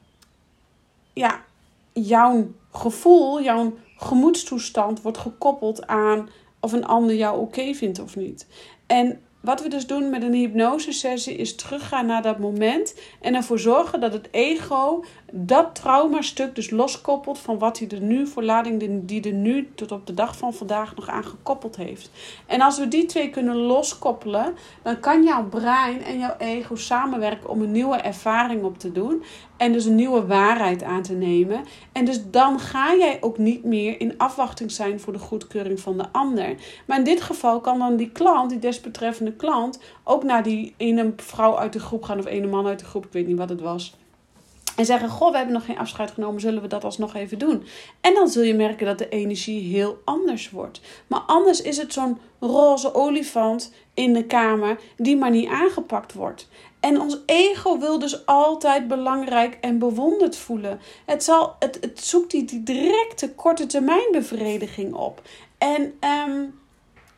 ja, 1.13 1.45
jouw 1.93 2.47
gevoel, 2.73 3.43
jouw 3.43 3.75
gemoedstoestand 3.97 5.03
wordt 5.03 5.19
gekoppeld 5.19 5.87
aan 5.87 6.29
of 6.61 6.73
een 6.73 6.87
ander 6.87 7.17
jou 7.17 7.41
oké 7.41 7.75
vindt 7.75 7.99
of 7.99 8.17
niet. 8.17 8.47
En 8.87 9.21
wat 9.47 9.63
we 9.63 9.69
dus 9.69 9.87
doen 9.87 10.11
met 10.11 10.23
een 10.23 10.33
hypnosesessie 10.33 11.37
is 11.37 11.55
teruggaan 11.55 12.07
naar 12.07 12.23
dat 12.23 12.39
moment 12.39 12.95
en 13.21 13.35
ervoor 13.35 13.59
zorgen 13.59 14.01
dat 14.01 14.13
het 14.13 14.29
ego 14.31 15.05
dat 15.33 15.75
traumastuk 15.75 16.55
dus 16.55 16.71
loskoppelt 16.71 17.39
van 17.39 17.59
wat 17.59 17.79
hij 17.79 17.89
er 17.89 18.01
nu 18.01 18.27
voor 18.27 18.43
lading 18.43 19.03
die 19.05 19.23
er 19.23 19.33
nu 19.33 19.69
tot 19.75 19.93
op 19.93 20.07
de 20.07 20.15
dag 20.15 20.37
van 20.37 20.55
vandaag 20.55 20.95
nog 20.95 21.09
aan 21.09 21.25
gekoppeld 21.25 21.77
heeft. 21.77 22.11
En 22.47 22.61
als 22.61 22.79
we 22.79 22.89
die 22.89 23.07
twee 23.07 23.31
kunnen 23.31 23.57
loskoppelen, 23.57 24.55
dan 24.83 25.01
kan 25.01 25.25
jouw 25.25 25.45
brein 25.45 26.03
en 26.03 26.19
jouw 26.19 26.35
ego 26.39 26.77
samenwerken 26.77 27.51
om 27.51 27.63
een 27.63 27.73
nieuwe 27.73 27.97
ervaring 27.97 28.65
op 28.65 28.79
te 28.79 28.93
doen 28.93 29.23
en 29.57 29.73
dus 29.73 29.85
een 29.85 29.95
nieuwe 29.95 30.27
waarheid 30.27 30.83
aan 30.83 31.03
te 31.03 31.15
nemen. 31.15 31.65
En 31.93 32.05
dus 32.05 32.31
dan 32.31 32.61
ga 32.61 32.95
jij 32.95 33.19
ook 33.21 33.39
niet 33.39 33.65
meer 33.65 34.01
in 34.01 34.19
afwachting 34.19 34.71
zijn 34.71 35.01
voor 35.01 35.13
de 35.13 35.19
goedkeuring 35.19 35.81
van 35.81 35.97
de 35.97 36.05
ander. 36.13 36.55
Maar 36.87 36.99
in 36.99 37.05
dit 37.05 37.21
geval 37.21 37.61
kan 37.61 37.79
dan 37.79 37.97
die 37.97 38.11
klant, 38.11 38.51
die 38.51 38.59
desbetreffende 38.59 39.33
klant, 39.33 39.81
ook 40.05 40.25
naar 40.25 40.43
die 40.43 40.75
ene 40.77 41.13
vrouw 41.17 41.59
uit 41.59 41.73
de 41.73 41.81
groep 41.81 42.03
gaan 42.03 42.19
of 42.19 42.27
ene 42.27 42.47
man 42.47 42.67
uit 42.67 42.79
de 42.79 42.85
groep, 42.85 43.05
ik 43.05 43.13
weet 43.13 43.27
niet 43.27 43.39
wat 43.39 43.49
het 43.49 43.61
was 43.61 43.97
en 44.77 44.85
zeggen: 44.85 45.09
Goh, 45.09 45.31
we 45.31 45.37
hebben 45.37 45.55
nog 45.55 45.65
geen 45.65 45.79
afscheid 45.79 46.11
genomen, 46.11 46.41
zullen 46.41 46.63
we 46.63 46.69
dat 46.69 46.85
alsnog 46.85 47.15
even 47.15 47.39
doen? 47.39 47.65
En 48.01 48.15
dan 48.15 48.29
zul 48.29 48.43
je 48.43 48.55
merken 48.55 48.87
dat 48.87 48.99
de 48.99 49.09
energie 49.09 49.75
heel 49.75 49.99
anders 50.05 50.51
wordt. 50.51 50.81
Maar 51.07 51.21
anders 51.21 51.63
is 51.63 51.77
het 51.77 51.93
zo'n 51.93 52.19
roze 52.41 52.95
olifant 52.95 53.73
in 53.95 54.13
de 54.13 54.25
kamer 54.25 54.79
die 54.97 55.17
maar 55.17 55.31
niet 55.31 55.49
aangepakt 55.49 56.13
wordt. 56.13 56.49
En 56.81 57.01
ons 57.01 57.19
ego 57.27 57.79
wil 57.79 57.99
dus 57.99 58.27
altijd 58.27 58.89
belangrijk 58.89 59.59
en 59.61 59.79
bewonderd 59.79 60.37
voelen. 60.37 60.81
Het, 61.05 61.25
zal, 61.25 61.57
het, 61.59 61.79
het 61.81 62.01
zoekt 62.01 62.31
die, 62.31 62.63
directe 62.63 63.35
korte 63.35 63.67
termijn 63.67 64.09
bevrediging 64.13 64.95
op. 64.95 65.23
En 65.59 65.95
um, 66.29 66.59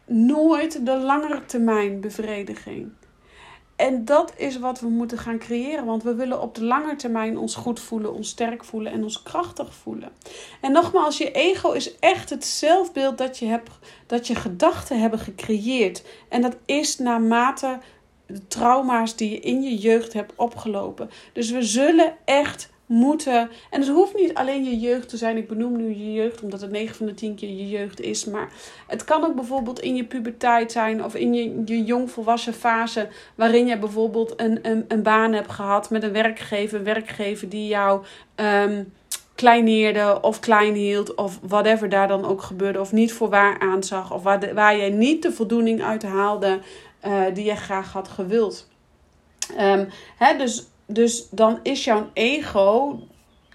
nooit 0.06 0.86
de 0.86 0.96
langere 0.96 1.44
termijn 1.44 2.00
bevrediging. 2.00 2.92
En 3.78 4.04
dat 4.04 4.32
is 4.36 4.58
wat 4.58 4.80
we 4.80 4.88
moeten 4.88 5.18
gaan 5.18 5.38
creëren. 5.38 5.84
Want 5.84 6.02
we 6.02 6.14
willen 6.14 6.40
op 6.40 6.54
de 6.54 6.64
lange 6.64 6.96
termijn 6.96 7.38
ons 7.38 7.54
goed 7.54 7.80
voelen, 7.80 8.14
ons 8.14 8.28
sterk 8.28 8.64
voelen 8.64 8.92
en 8.92 9.02
ons 9.02 9.22
krachtig 9.22 9.74
voelen. 9.74 10.08
En 10.60 10.72
nogmaals, 10.72 11.18
je 11.18 11.30
ego 11.30 11.70
is 11.72 11.98
echt 11.98 12.30
het 12.30 12.44
zelfbeeld 12.44 13.18
dat 13.18 13.38
je, 13.38 13.46
hebt, 13.46 13.70
dat 14.06 14.26
je 14.26 14.34
gedachten 14.34 15.00
hebben 15.00 15.18
gecreëerd. 15.18 16.04
En 16.28 16.42
dat 16.42 16.56
is 16.64 16.98
naarmate 16.98 17.78
de 18.26 18.46
trauma's 18.46 19.16
die 19.16 19.30
je 19.30 19.40
in 19.40 19.62
je 19.62 19.76
jeugd 19.76 20.12
hebt 20.12 20.32
opgelopen. 20.36 21.10
Dus 21.32 21.50
we 21.50 21.62
zullen 21.62 22.16
echt 22.24 22.70
moeten. 22.88 23.50
En 23.70 23.80
het 23.80 23.88
hoeft 23.88 24.14
niet 24.14 24.34
alleen 24.34 24.64
je 24.64 24.78
jeugd 24.78 25.08
te 25.08 25.16
zijn. 25.16 25.36
Ik 25.36 25.48
benoem 25.48 25.76
nu 25.76 25.88
je 25.88 26.12
jeugd 26.12 26.42
omdat 26.42 26.60
het 26.60 26.70
9 26.70 26.96
van 26.96 27.06
de 27.06 27.14
10 27.14 27.34
keer 27.34 27.48
je 27.48 27.68
jeugd 27.68 28.00
is. 28.00 28.24
Maar 28.24 28.52
het 28.86 29.04
kan 29.04 29.24
ook 29.24 29.34
bijvoorbeeld 29.34 29.80
in 29.80 29.96
je 29.96 30.04
puberteit 30.04 30.72
zijn 30.72 31.04
of 31.04 31.14
in 31.14 31.34
je, 31.34 31.62
je 31.64 31.84
jongvolwassen 31.84 32.54
fase. 32.54 33.08
Waarin 33.34 33.66
je 33.66 33.78
bijvoorbeeld 33.78 34.40
een, 34.40 34.58
een, 34.62 34.84
een 34.88 35.02
baan 35.02 35.32
hebt 35.32 35.52
gehad 35.52 35.90
met 35.90 36.02
een 36.02 36.12
werkgever. 36.12 36.82
Werkgever 36.82 37.48
die 37.48 37.68
jou 37.68 38.04
um, 38.36 38.92
kleineerde 39.34 40.18
of 40.20 40.40
klein 40.40 40.74
hield. 40.74 41.14
Of 41.14 41.38
whatever 41.42 41.88
daar 41.88 42.08
dan 42.08 42.24
ook 42.24 42.42
gebeurde. 42.42 42.80
Of 42.80 42.92
niet 42.92 43.12
voor 43.12 43.28
waar 43.28 43.58
aanzag. 43.58 44.12
Of 44.12 44.22
waar, 44.22 44.40
de, 44.40 44.54
waar 44.54 44.76
jij 44.76 44.90
niet 44.90 45.22
de 45.22 45.32
voldoening 45.32 45.82
uit 45.82 46.02
haalde 46.02 46.58
uh, 47.06 47.22
die 47.34 47.44
je 47.44 47.56
graag 47.56 47.92
had 47.92 48.08
gewild. 48.08 48.68
Um, 49.60 49.88
hè, 50.16 50.36
dus 50.36 50.66
dus 50.90 51.28
dan 51.30 51.58
is 51.62 51.84
jouw 51.84 52.08
ego 52.12 52.98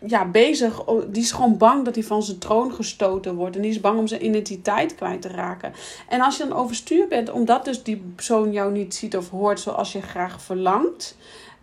ja, 0.07 0.25
bezig. 0.25 0.83
Die 1.07 1.23
is 1.23 1.31
gewoon 1.31 1.57
bang 1.57 1.85
dat 1.85 1.95
hij 1.95 2.03
van 2.03 2.23
zijn 2.23 2.37
troon 2.37 2.73
gestoten 2.73 3.35
wordt. 3.35 3.55
En 3.55 3.61
die 3.61 3.71
is 3.71 3.79
bang 3.79 3.99
om 3.99 4.07
zijn 4.07 4.25
identiteit 4.25 4.95
kwijt 4.95 5.21
te 5.21 5.27
raken. 5.27 5.73
En 6.09 6.21
als 6.21 6.37
je 6.37 6.47
dan 6.47 6.57
overstuur 6.57 7.07
bent, 7.07 7.31
omdat 7.31 7.65
dus 7.65 7.83
die 7.83 8.03
persoon 8.15 8.51
jou 8.51 8.71
niet 8.71 8.95
ziet 8.95 9.17
of 9.17 9.29
hoort 9.29 9.59
zoals 9.59 9.91
je 9.91 10.01
graag 10.01 10.41
verlangt. 10.41 11.17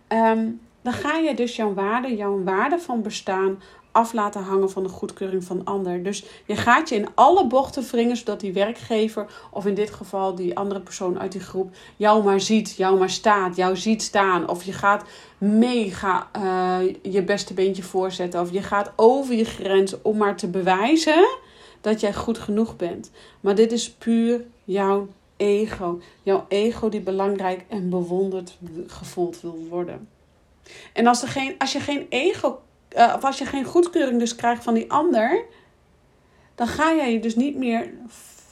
Ehm, 0.07 0.47
dan 0.81 0.93
ga 0.93 1.17
je 1.17 1.35
dus 1.35 1.55
jouw 1.55 1.73
waarde, 1.73 2.15
jouw 2.15 2.43
waarde 2.43 2.79
van 2.79 3.01
bestaan 3.01 3.59
af 3.91 4.13
laten 4.13 4.43
hangen 4.43 4.71
van 4.71 4.83
de 4.83 4.89
goedkeuring 4.89 5.43
van 5.43 5.63
ander. 5.63 6.03
Dus 6.03 6.25
je 6.45 6.55
gaat 6.55 6.89
je 6.89 6.95
in 6.95 7.07
alle 7.15 7.47
bochten 7.47 7.83
wringen, 7.91 8.17
zodat 8.17 8.39
die 8.39 8.53
werkgever, 8.53 9.25
of 9.51 9.65
in 9.65 9.73
dit 9.73 9.91
geval 9.91 10.35
die 10.35 10.57
andere 10.57 10.79
persoon 10.79 11.19
uit 11.19 11.31
die 11.31 11.41
groep, 11.41 11.75
jou 11.95 12.23
maar 12.23 12.39
ziet, 12.39 12.75
jou 12.75 12.97
maar 12.97 13.09
staat, 13.09 13.55
jou 13.55 13.77
ziet 13.77 14.01
staan. 14.01 14.49
Of 14.49 14.63
je 14.63 14.73
gaat 14.73 15.03
mega 15.41 16.29
uh, 16.37 16.93
je 17.01 17.23
beste 17.23 17.53
beentje 17.53 17.83
voorzetten. 17.83 18.41
Of 18.41 18.51
je 18.51 18.61
gaat 18.61 18.91
over 18.95 19.35
je 19.35 19.45
grens 19.45 20.01
om 20.01 20.17
maar 20.17 20.35
te 20.35 20.47
bewijzen 20.47 21.27
dat 21.81 21.99
jij 21.99 22.13
goed 22.13 22.37
genoeg 22.37 22.75
bent. 22.75 23.11
Maar 23.39 23.55
dit 23.55 23.71
is 23.71 23.91
puur 23.91 24.43
jouw 24.63 25.07
ego. 25.37 26.01
Jouw 26.23 26.45
ego 26.47 26.89
die 26.89 27.01
belangrijk 27.01 27.65
en 27.67 27.89
bewonderd 27.89 28.57
gevoeld 28.87 29.41
wil 29.41 29.65
worden. 29.69 30.07
En 30.93 31.07
als, 31.07 31.21
er 31.21 31.27
geen, 31.27 31.55
als 31.57 31.71
je 31.71 31.79
geen 31.79 32.05
ego 32.09 32.59
uh, 32.97 33.13
of 33.15 33.23
als 33.23 33.37
je 33.37 33.45
geen 33.45 33.65
goedkeuring 33.65 34.19
dus 34.19 34.35
krijgt 34.35 34.63
van 34.63 34.73
die 34.73 34.91
ander, 34.91 35.45
dan 36.55 36.67
ga 36.67 36.95
jij 36.95 37.13
je 37.13 37.19
dus 37.19 37.35
niet 37.35 37.55
meer 37.55 37.93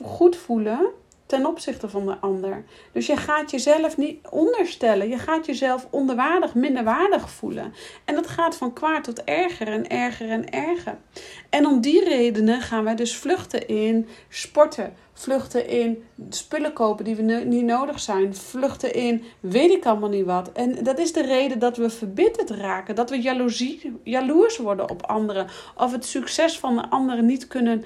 goed 0.01 0.35
voelen 0.35 0.89
ten 1.29 1.45
opzichte 1.45 1.89
van 1.89 2.05
de 2.05 2.17
ander. 2.19 2.63
Dus 2.91 3.05
je 3.05 3.17
gaat 3.17 3.51
jezelf 3.51 3.97
niet 3.97 4.27
onderstellen. 4.29 5.09
Je 5.09 5.17
gaat 5.17 5.45
jezelf 5.45 5.87
onderwaardig, 5.89 6.55
minderwaardig 6.55 7.29
voelen. 7.29 7.73
En 8.05 8.15
dat 8.15 8.27
gaat 8.27 8.55
van 8.55 8.73
kwaad 8.73 9.03
tot 9.03 9.23
erger 9.23 9.67
en 9.67 9.89
erger 9.89 10.29
en 10.29 10.49
erger. 10.49 10.97
En 11.49 11.65
om 11.65 11.81
die 11.81 12.03
redenen 12.03 12.61
gaan 12.61 12.83
wij 12.83 12.95
dus 12.95 13.15
vluchten 13.15 13.67
in 13.67 14.07
sporten, 14.29 14.93
vluchten 15.13 15.67
in 15.67 16.03
spullen 16.29 16.73
kopen 16.73 17.05
die 17.05 17.15
we 17.15 17.21
niet 17.21 17.65
nodig 17.65 17.99
zijn, 17.99 18.35
vluchten 18.35 18.93
in 18.93 19.23
weet 19.39 19.71
ik 19.71 19.85
allemaal 19.85 20.09
niet 20.09 20.25
wat. 20.25 20.51
En 20.51 20.83
dat 20.83 20.99
is 20.99 21.13
de 21.13 21.25
reden 21.25 21.59
dat 21.59 21.77
we 21.77 21.89
verbitterd 21.89 22.49
raken, 22.49 22.95
dat 22.95 23.09
we 23.09 23.21
jaloezie, 23.21 23.99
jaloers 24.03 24.57
worden 24.57 24.89
op 24.89 25.05
anderen 25.05 25.47
of 25.77 25.91
het 25.91 26.05
succes 26.05 26.59
van 26.59 26.75
de 26.75 26.89
anderen 26.89 27.25
niet 27.25 27.47
kunnen 27.47 27.83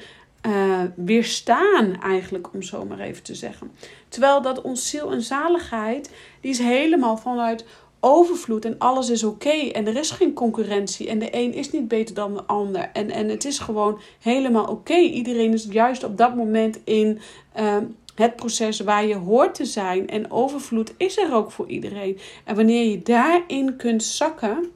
uh, 0.47 0.81
weerstaan, 0.95 2.01
eigenlijk, 2.01 2.53
om 2.53 2.61
zo 2.61 2.85
maar 2.85 2.99
even 2.99 3.23
te 3.23 3.35
zeggen. 3.35 3.71
Terwijl 4.07 4.41
dat 4.41 4.61
ons 4.61 4.89
ziel 4.89 5.11
en 5.11 5.21
zaligheid, 5.21 6.11
die 6.41 6.51
is 6.51 6.59
helemaal 6.59 7.17
vanuit 7.17 7.65
overvloed 7.99 8.65
en 8.65 8.77
alles 8.77 9.09
is 9.09 9.23
oké 9.23 9.49
en 9.49 9.87
er 9.87 9.95
is 9.95 10.11
geen 10.11 10.33
concurrentie 10.33 11.09
en 11.09 11.19
de 11.19 11.27
een 11.31 11.53
is 11.53 11.71
niet 11.71 11.87
beter 11.87 12.15
dan 12.15 12.33
de 12.33 12.43
ander 12.43 12.89
en, 12.93 13.09
en 13.09 13.29
het 13.29 13.45
is 13.45 13.59
gewoon 13.59 13.99
helemaal 14.19 14.65
oké. 14.65 14.95
Iedereen 14.95 15.53
is 15.53 15.67
juist 15.69 16.03
op 16.03 16.17
dat 16.17 16.35
moment 16.35 16.79
in 16.83 17.19
uh, 17.59 17.77
het 18.15 18.35
proces 18.35 18.79
waar 18.79 19.05
je 19.05 19.15
hoort 19.15 19.55
te 19.55 19.65
zijn 19.65 20.07
en 20.07 20.31
overvloed 20.31 20.93
is 20.97 21.17
er 21.17 21.33
ook 21.33 21.51
voor 21.51 21.67
iedereen. 21.67 22.19
En 22.43 22.55
wanneer 22.55 22.89
je 22.89 23.01
daarin 23.01 23.75
kunt 23.75 24.03
zakken, 24.03 24.71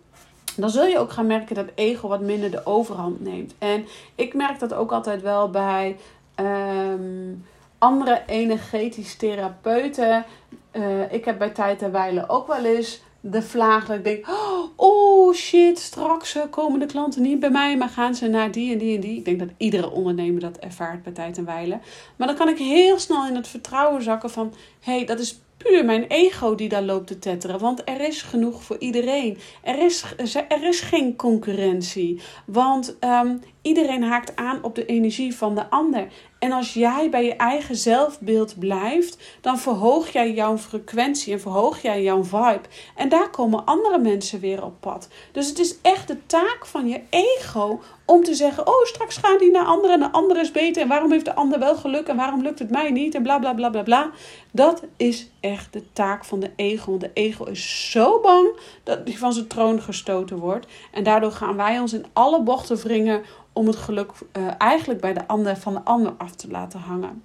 dan 0.61 0.69
zul 0.69 0.85
je 0.85 0.99
ook 0.99 1.11
gaan 1.11 1.27
merken 1.27 1.55
dat 1.55 1.69
ego 1.75 2.07
wat 2.07 2.21
minder 2.21 2.51
de 2.51 2.65
overhand 2.65 3.21
neemt. 3.21 3.53
En 3.59 3.85
ik 4.15 4.33
merk 4.33 4.59
dat 4.59 4.73
ook 4.73 4.91
altijd 4.91 5.21
wel 5.21 5.49
bij 5.49 5.95
um, 6.35 7.45
andere 7.77 8.23
energetisch 8.27 9.15
therapeuten. 9.15 10.25
Uh, 10.73 11.13
ik 11.13 11.25
heb 11.25 11.37
bij 11.37 11.49
tijd 11.49 11.81
en 11.81 11.91
wijle 11.91 12.29
ook 12.29 12.47
wel 12.47 12.65
eens 12.65 13.01
de 13.21 13.41
vlaag 13.41 13.85
dat 13.85 13.97
ik 13.97 14.03
denk: 14.03 14.27
oh 14.75 15.33
shit, 15.33 15.79
straks 15.79 16.35
eh, 16.35 16.43
komen 16.49 16.79
de 16.79 16.85
klanten 16.85 17.21
niet 17.21 17.39
bij 17.39 17.49
mij, 17.49 17.77
maar 17.77 17.89
gaan 17.89 18.15
ze 18.15 18.27
naar 18.27 18.51
die 18.51 18.71
en 18.71 18.77
die 18.77 18.95
en 18.95 19.01
die. 19.01 19.17
Ik 19.17 19.25
denk 19.25 19.39
dat 19.39 19.49
iedere 19.57 19.89
ondernemer 19.89 20.41
dat 20.41 20.57
ervaart 20.57 21.03
bij 21.03 21.13
tijd 21.13 21.37
en 21.37 21.45
wijle. 21.45 21.79
Maar 22.15 22.27
dan 22.27 22.35
kan 22.37 22.49
ik 22.49 22.57
heel 22.57 22.99
snel 22.99 23.27
in 23.27 23.35
het 23.35 23.47
vertrouwen 23.47 24.01
zakken 24.01 24.29
van: 24.29 24.53
hé, 24.79 24.95
hey, 24.95 25.05
dat 25.05 25.19
is 25.19 25.39
puur 25.57 25.85
mijn 25.85 26.05
ego 26.07 26.55
die 26.55 26.69
daar 26.69 26.83
loopt 26.83 27.07
te 27.07 27.19
tetteren. 27.19 27.59
Want 27.59 27.81
er 27.85 28.01
is 28.01 28.21
genoeg 28.21 28.63
voor 28.63 28.77
iedereen. 28.79 29.37
Er 29.61 29.79
is, 29.79 30.03
er 30.49 30.63
is 30.67 30.79
geen 30.79 31.15
concurrentie. 31.15 32.21
Want 32.45 32.97
um, 33.03 33.41
iedereen 33.67 34.03
haakt 34.03 34.35
aan 34.35 34.63
op 34.63 34.75
de 34.75 34.85
energie 34.85 35.35
van 35.35 35.55
de 35.55 35.69
ander. 35.69 36.07
En 36.39 36.51
als 36.51 36.73
jij 36.73 37.09
bij 37.09 37.23
je 37.23 37.35
eigen 37.35 37.75
zelfbeeld 37.75 38.59
blijft, 38.59 39.17
dan 39.41 39.59
verhoog 39.59 40.09
jij 40.09 40.33
jouw 40.33 40.57
frequentie 40.57 41.33
en 41.33 41.39
verhoog 41.39 41.81
jij 41.81 42.03
jouw 42.03 42.23
vibe. 42.23 42.61
En 42.95 43.09
daar 43.09 43.29
komen 43.29 43.65
andere 43.65 43.97
mensen 43.99 44.39
weer 44.39 44.63
op 44.63 44.73
pad. 44.79 45.07
Dus 45.31 45.47
het 45.47 45.59
is 45.59 45.81
echt 45.81 46.07
de 46.07 46.25
taak 46.25 46.65
van 46.65 46.87
je 46.87 47.01
ego 47.09 47.81
om 48.05 48.23
te 48.23 48.33
zeggen: 48.33 48.67
Oh, 48.67 48.83
straks 48.83 49.17
gaat 49.17 49.39
die 49.39 49.51
naar 49.51 49.65
anderen 49.65 49.91
en 49.91 49.99
de 49.99 50.11
ander 50.11 50.39
is 50.39 50.51
beter. 50.51 50.81
En 50.81 50.87
waarom 50.87 51.11
heeft 51.11 51.25
de 51.25 51.35
ander 51.35 51.59
wel 51.59 51.75
geluk 51.75 52.07
en 52.07 52.15
waarom 52.15 52.41
lukt 52.41 52.59
het 52.59 52.69
mij 52.69 52.91
niet? 52.91 53.15
En 53.15 53.23
bla 53.23 53.39
bla 53.39 53.53
bla 53.53 53.69
bla 53.69 53.83
bla. 53.83 54.11
Dat 54.51 54.83
is 54.97 55.29
echt 55.39 55.73
de 55.73 55.83
taak 55.93 56.25
van 56.25 56.39
de 56.39 56.51
ego. 56.55 56.89
Want 56.89 57.01
de 57.01 57.11
ego 57.13 57.43
is 57.43 57.91
zo 57.91 58.19
bang 58.19 58.59
dat 58.83 58.99
hij 59.03 59.17
van 59.17 59.33
zijn 59.33 59.47
troon 59.47 59.81
gestoten 59.81 60.37
wordt. 60.37 60.67
En 60.91 61.03
daardoor 61.03 61.31
gaan 61.31 61.55
wij 61.55 61.79
ons 61.79 61.93
in 61.93 62.05
alle 62.13 62.41
bochten 62.41 62.77
wringen 62.77 63.23
om 63.57 63.67
het 63.67 63.75
geluk 63.75 64.11
uh, 64.37 64.47
eigenlijk 64.57 65.01
bij 65.01 65.13
de 65.13 65.27
ander 65.27 65.57
van 65.57 65.73
de 65.73 65.81
ander 65.83 66.13
af 66.17 66.31
te 66.31 66.47
laten 66.47 66.79
hangen. 66.79 67.23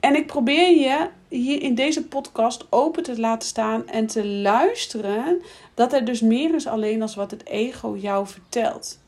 En 0.00 0.16
ik 0.16 0.26
probeer 0.26 0.80
je 0.80 1.08
hier 1.28 1.62
in 1.62 1.74
deze 1.74 2.06
podcast 2.06 2.66
open 2.70 3.02
te 3.02 3.20
laten 3.20 3.48
staan 3.48 3.88
en 3.88 4.06
te 4.06 4.26
luisteren 4.26 5.42
dat 5.74 5.92
er 5.92 6.04
dus 6.04 6.20
meer 6.20 6.54
is 6.54 6.66
alleen 6.66 7.02
als 7.02 7.14
wat 7.14 7.30
het 7.30 7.46
ego 7.46 7.96
jou 7.96 8.26
vertelt. 8.26 8.98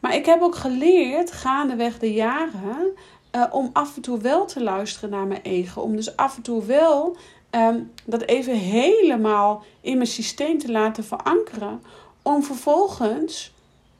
Maar 0.00 0.14
ik 0.14 0.26
heb 0.26 0.42
ook 0.42 0.54
geleerd 0.54 1.32
gaandeweg 1.32 1.98
de 1.98 2.12
jaren 2.12 2.96
uh, 3.32 3.44
om 3.50 3.70
af 3.72 3.96
en 3.96 4.02
toe 4.02 4.18
wel 4.18 4.46
te 4.46 4.62
luisteren 4.62 5.10
naar 5.10 5.26
mijn 5.26 5.42
ego. 5.42 5.80
Om 5.80 5.96
dus 5.96 6.16
af 6.16 6.36
en 6.36 6.42
toe 6.42 6.64
wel 6.64 7.16
um, 7.50 7.92
dat 8.04 8.22
even 8.22 8.54
helemaal 8.54 9.64
in 9.80 9.96
mijn 9.96 10.08
systeem 10.08 10.58
te 10.58 10.70
laten 10.70 11.04
verankeren. 11.04 11.82
Om 12.22 12.42
vervolgens 12.42 13.52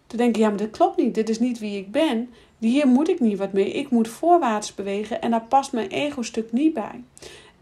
te 0.08 0.16
denken: 0.16 0.40
ja, 0.40 0.48
maar 0.48 0.58
dit 0.58 0.70
klopt 0.70 0.96
niet. 0.96 1.14
Dit 1.14 1.28
is 1.28 1.38
niet 1.38 1.58
wie 1.58 1.78
ik 1.78 1.90
ben. 1.90 2.30
Hier 2.58 2.86
moet 2.86 3.08
ik 3.08 3.20
niet 3.20 3.38
wat 3.38 3.52
mee. 3.52 3.72
Ik 3.72 3.90
moet 3.90 4.08
voorwaarts 4.08 4.74
bewegen 4.74 5.20
en 5.20 5.30
daar 5.30 5.44
past 5.48 5.72
mijn 5.72 5.88
ego-stuk 5.88 6.52
niet 6.52 6.74
bij. 6.74 7.04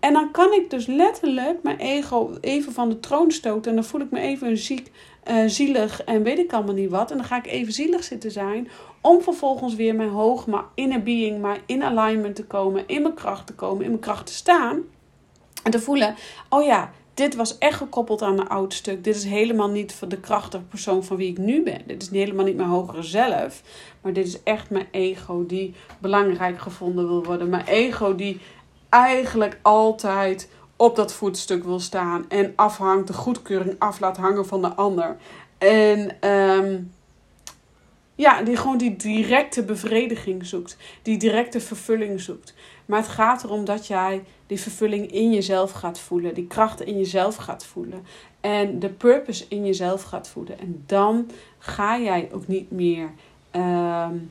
En 0.00 0.12
dan 0.12 0.30
kan 0.30 0.52
ik 0.52 0.70
dus 0.70 0.86
letterlijk 0.86 1.62
mijn 1.62 1.78
ego 1.78 2.36
even 2.40 2.72
van 2.72 2.88
de 2.88 3.00
troon 3.00 3.30
stoten. 3.30 3.70
En 3.70 3.76
dan 3.76 3.84
voel 3.84 4.00
ik 4.00 4.10
me 4.10 4.20
even 4.20 4.58
ziek, 4.58 4.90
uh, 5.30 5.42
zielig 5.46 6.04
en 6.04 6.22
weet 6.22 6.38
ik 6.38 6.52
allemaal 6.52 6.74
niet 6.74 6.90
wat. 6.90 7.10
En 7.10 7.16
dan 7.16 7.26
ga 7.26 7.36
ik 7.36 7.46
even 7.46 7.72
zielig 7.72 8.04
zitten 8.04 8.30
zijn. 8.30 8.68
Om 9.00 9.22
vervolgens 9.22 9.74
weer 9.74 9.94
mijn 9.94 10.08
hoog, 10.08 10.46
maar 10.46 10.64
inner 10.74 11.02
being, 11.02 11.40
maar 11.40 11.58
in 11.66 11.82
alignment 11.82 12.36
te 12.36 12.44
komen. 12.44 12.84
In 12.86 13.02
mijn 13.02 13.14
kracht 13.14 13.46
te 13.46 13.54
komen, 13.54 13.84
in 13.84 13.90
mijn 13.90 14.02
kracht 14.02 14.26
te 14.26 14.32
staan. 14.32 14.82
En 15.62 15.70
te 15.70 15.80
voelen, 15.80 16.14
oh 16.48 16.64
ja, 16.64 16.92
dit 17.16 17.34
was 17.34 17.58
echt 17.58 17.76
gekoppeld 17.76 18.22
aan 18.22 18.38
een 18.38 18.48
oud 18.48 18.74
stuk. 18.74 19.04
Dit 19.04 19.16
is 19.16 19.24
helemaal 19.24 19.70
niet 19.70 20.02
de 20.08 20.20
krachtige 20.20 20.62
persoon 20.62 21.04
van 21.04 21.16
wie 21.16 21.30
ik 21.30 21.38
nu 21.38 21.62
ben. 21.62 21.82
Dit 21.86 22.02
is 22.02 22.10
helemaal 22.10 22.44
niet 22.44 22.56
mijn 22.56 22.68
hogere 22.68 23.02
zelf. 23.02 23.62
Maar 24.00 24.12
dit 24.12 24.26
is 24.26 24.42
echt 24.42 24.70
mijn 24.70 24.88
ego 24.90 25.46
die 25.46 25.74
belangrijk 25.98 26.58
gevonden 26.58 27.08
wil 27.08 27.24
worden. 27.24 27.48
Mijn 27.48 27.66
ego 27.66 28.14
die 28.14 28.40
eigenlijk 28.88 29.58
altijd 29.62 30.48
op 30.76 30.96
dat 30.96 31.12
voetstuk 31.12 31.64
wil 31.64 31.80
staan. 31.80 32.24
En 32.28 32.52
afhangt, 32.56 33.06
de 33.06 33.12
goedkeuring 33.12 33.74
af 33.78 34.00
laat 34.00 34.16
hangen 34.16 34.46
van 34.46 34.62
de 34.62 34.74
ander. 34.74 35.16
En 35.58 36.28
um, 36.30 36.92
ja, 38.14 38.42
die 38.42 38.56
gewoon 38.56 38.78
die 38.78 38.96
directe 38.96 39.62
bevrediging 39.62 40.46
zoekt. 40.46 40.76
Die 41.02 41.18
directe 41.18 41.60
vervulling 41.60 42.20
zoekt. 42.20 42.54
Maar 42.86 42.98
het 42.98 43.08
gaat 43.08 43.44
erom 43.44 43.64
dat 43.64 43.86
jij 43.86 44.24
die 44.46 44.60
vervulling 44.60 45.12
in 45.12 45.32
jezelf 45.32 45.70
gaat 45.70 45.98
voelen. 45.98 46.34
Die 46.34 46.46
kracht 46.46 46.80
in 46.80 46.98
jezelf 46.98 47.36
gaat 47.36 47.64
voelen. 47.64 48.06
En 48.40 48.78
de 48.78 48.88
purpose 48.88 49.44
in 49.48 49.66
jezelf 49.66 50.02
gaat 50.02 50.28
voelen. 50.28 50.58
En 50.58 50.82
dan 50.86 51.30
ga 51.58 51.98
jij 51.98 52.28
ook 52.32 52.46
niet 52.46 52.70
meer 52.70 53.10
um, 53.56 54.30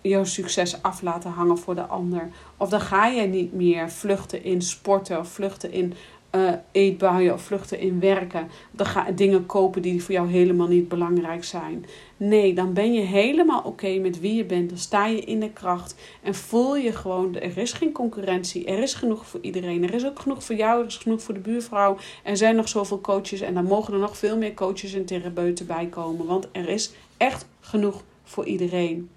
jouw 0.00 0.24
succes 0.24 0.82
af 0.82 1.02
laten 1.02 1.30
hangen 1.30 1.58
voor 1.58 1.74
de 1.74 1.86
ander. 1.86 2.30
Of 2.56 2.68
dan 2.68 2.80
ga 2.80 3.12
jij 3.12 3.26
niet 3.26 3.52
meer 3.52 3.90
vluchten 3.90 4.44
in 4.44 4.62
sporten 4.62 5.18
of 5.18 5.28
vluchten 5.28 5.72
in 5.72 5.94
uh, 6.34 6.52
eetbuien 6.72 7.34
of 7.34 7.42
vluchten 7.42 7.78
in 7.78 8.00
werken. 8.00 8.48
Dan 8.70 8.86
ga 8.86 9.10
dingen 9.10 9.46
kopen 9.46 9.82
die 9.82 10.02
voor 10.02 10.14
jou 10.14 10.30
helemaal 10.30 10.66
niet 10.66 10.88
belangrijk 10.88 11.44
zijn. 11.44 11.86
Nee, 12.16 12.54
dan 12.54 12.72
ben 12.72 12.92
je 12.92 13.00
helemaal 13.00 13.62
oké 13.62 13.98
met 13.98 14.20
wie 14.20 14.34
je 14.34 14.44
bent. 14.44 14.68
Dan 14.68 14.78
sta 14.78 15.06
je 15.06 15.20
in 15.20 15.40
de 15.40 15.50
kracht 15.50 15.94
en 16.22 16.34
voel 16.34 16.76
je 16.76 16.92
gewoon, 16.92 17.34
er 17.34 17.58
is 17.58 17.72
geen 17.72 17.92
concurrentie. 17.92 18.64
Er 18.64 18.78
is 18.78 18.94
genoeg 18.94 19.26
voor 19.26 19.40
iedereen. 19.42 19.82
Er 19.82 19.94
is 19.94 20.06
ook 20.06 20.18
genoeg 20.18 20.44
voor 20.44 20.56
jou, 20.56 20.80
er 20.80 20.86
is 20.86 20.96
genoeg 20.96 21.22
voor 21.22 21.34
de 21.34 21.40
buurvrouw. 21.40 21.96
Er 22.22 22.36
zijn 22.36 22.56
nog 22.56 22.68
zoveel 22.68 23.00
coaches 23.00 23.40
en 23.40 23.54
dan 23.54 23.64
mogen 23.64 23.94
er 23.94 24.00
nog 24.00 24.16
veel 24.16 24.36
meer 24.36 24.54
coaches 24.54 24.94
en 24.94 25.04
therapeuten 25.04 25.66
bij 25.66 25.86
komen. 25.86 26.26
Want 26.26 26.48
er 26.52 26.68
is 26.68 26.92
echt 27.16 27.46
genoeg 27.60 28.02
voor 28.24 28.46
iedereen. 28.46 29.10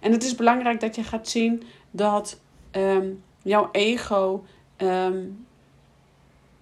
En 0.00 0.12
het 0.12 0.24
is 0.24 0.34
belangrijk 0.34 0.80
dat 0.80 0.96
je 0.96 1.02
gaat 1.02 1.28
zien 1.28 1.62
dat 1.90 2.40
um, 2.72 3.22
jouw 3.42 3.68
ego... 3.72 4.44
Um, 4.82 5.46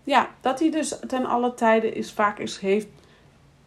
ja, 0.07 0.31
dat 0.41 0.61
hij 0.61 0.71
dus 0.71 0.99
ten 1.07 1.25
alle 1.25 1.55
tijden 1.55 1.95
is, 1.95 2.13
vaak 2.13 2.39
is, 2.39 2.59
heeft, 2.59 2.89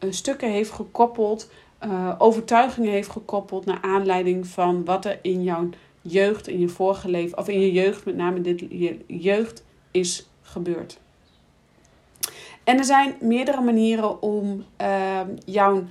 stukken 0.10 0.52
heeft 0.52 0.72
gekoppeld, 0.72 1.52
uh, 1.86 2.16
overtuigingen 2.18 2.92
heeft 2.92 3.10
gekoppeld 3.10 3.66
naar 3.66 3.82
aanleiding 3.82 4.48
van 4.48 4.86
wat 4.86 5.06
er 5.06 5.20
in 5.22 5.44
jouw 5.44 5.70
jeugd, 6.02 6.48
in 6.48 6.60
je 6.60 6.68
vorige 6.68 7.10
leven, 7.10 7.38
of 7.38 7.48
in 7.48 7.60
je 7.60 7.72
jeugd, 7.72 8.06
met 8.06 8.16
name 8.16 8.42
dit 8.42 8.60
je 8.60 9.00
jeugd, 9.08 9.66
is 9.92 10.30
gebeurd. 10.42 11.00
En 12.64 12.78
er 12.78 12.86
zijn 12.86 13.16
meerdere 13.22 13.62
manieren 13.62 14.22
om 14.22 14.66
uh, 14.82 15.20
jouw 15.46 15.84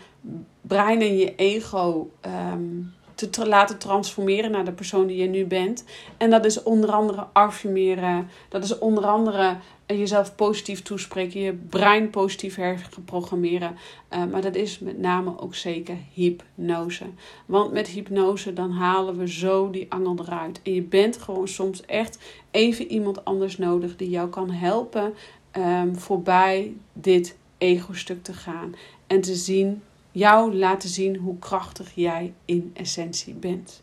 brein 0.61 1.00
en 1.00 1.16
je 1.16 1.34
ego 1.34 2.11
um, 2.52 2.94
te 3.26 3.48
laten 3.48 3.78
transformeren 3.78 4.50
naar 4.50 4.64
de 4.64 4.72
persoon 4.72 5.07
die 5.07 5.16
je 5.16 5.28
nu 5.28 5.46
bent. 5.46 5.85
En 6.16 6.31
dat 6.31 6.44
is 6.44 6.62
onder 6.62 6.90
andere 6.90 7.26
affirmeren. 7.33 8.31
Dat 8.48 8.64
is 8.64 8.78
onder 8.78 9.07
andere 9.07 9.57
jezelf 9.96 10.35
positief 10.35 10.83
toespreken, 10.83 11.40
je 11.40 11.52
brein 11.52 12.11
positief 12.11 12.54
herprogrammeren. 12.54 13.76
Uh, 14.14 14.24
maar 14.24 14.42
dat 14.42 14.54
is 14.54 14.78
met 14.78 14.98
name 14.98 15.40
ook 15.40 15.54
zeker 15.54 15.96
hypnose. 16.12 17.04
Want 17.46 17.72
met 17.72 17.88
hypnose 17.88 18.52
dan 18.52 18.70
halen 18.70 19.16
we 19.16 19.28
zo 19.28 19.70
die 19.70 19.87
angel 19.88 20.16
eruit. 20.18 20.61
En 20.62 20.74
je 20.74 20.83
bent 20.83 21.16
gewoon 21.16 21.48
soms 21.48 21.87
echt 21.87 22.18
even 22.50 22.87
iemand 22.87 23.24
anders 23.24 23.59
nodig 23.59 23.96
die 23.96 24.11
jou 24.11 24.28
kan 24.28 24.50
helpen 24.50 25.14
um, 25.57 25.96
voorbij 25.96 26.74
dit 26.92 27.37
ego-stuk 27.59 28.22
te 28.22 28.33
gaan. 28.33 28.74
En 29.07 29.20
te 29.20 29.35
zien 29.35 29.83
jou 30.18 30.54
laten 30.54 30.88
zien 30.88 31.16
hoe 31.16 31.38
krachtig 31.38 31.94
jij 31.94 32.35
in 32.44 32.70
essentie 32.74 33.35
bent. 33.35 33.83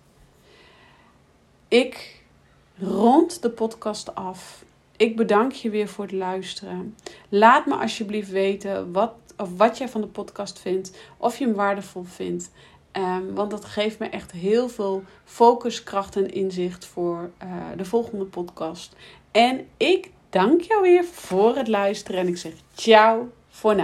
Ik 1.67 2.24
rond 2.78 3.41
de 3.41 3.50
podcast 3.50 4.15
af. 4.15 4.63
Ik 4.98 5.15
bedank 5.15 5.52
je 5.52 5.69
weer 5.69 5.88
voor 5.88 6.04
het 6.04 6.13
luisteren. 6.13 6.95
Laat 7.30 7.65
me 7.65 7.76
alsjeblieft 7.76 8.30
weten 8.30 8.91
wat, 8.91 9.13
of 9.38 9.58
wat 9.58 9.78
jij 9.78 9.89
van 9.89 10.02
de 10.02 10.08
podcast 10.08 10.60
vindt. 10.60 10.98
Of 11.17 11.38
je 11.38 11.45
hem 11.45 11.54
waardevol 11.54 12.04
vindt. 12.04 12.52
Um, 12.91 13.34
want 13.34 13.52
dat 13.52 13.65
geeft 13.65 14.00
me 14.00 14.06
echt 14.10 14.32
heel 14.32 14.69
veel 14.69 15.04
focus, 15.24 15.84
kracht 15.84 16.15
en 16.15 16.34
inzicht 16.34 16.86
voor 16.86 17.32
uh, 17.43 17.50
de 17.78 17.86
volgende 17.86 18.26
podcast. 18.26 18.95
En 19.32 19.67
ik 19.78 20.12
dank 20.30 20.62
jou 20.62 20.82
weer 20.82 21.04
voor 21.04 21.56
het 21.56 21.67
luisteren. 21.67 22.19
En 22.19 22.28
ik 22.28 22.38
zeg 22.38 22.54
ciao 22.74 23.32
voor 23.50 23.76
nu. 23.76 23.84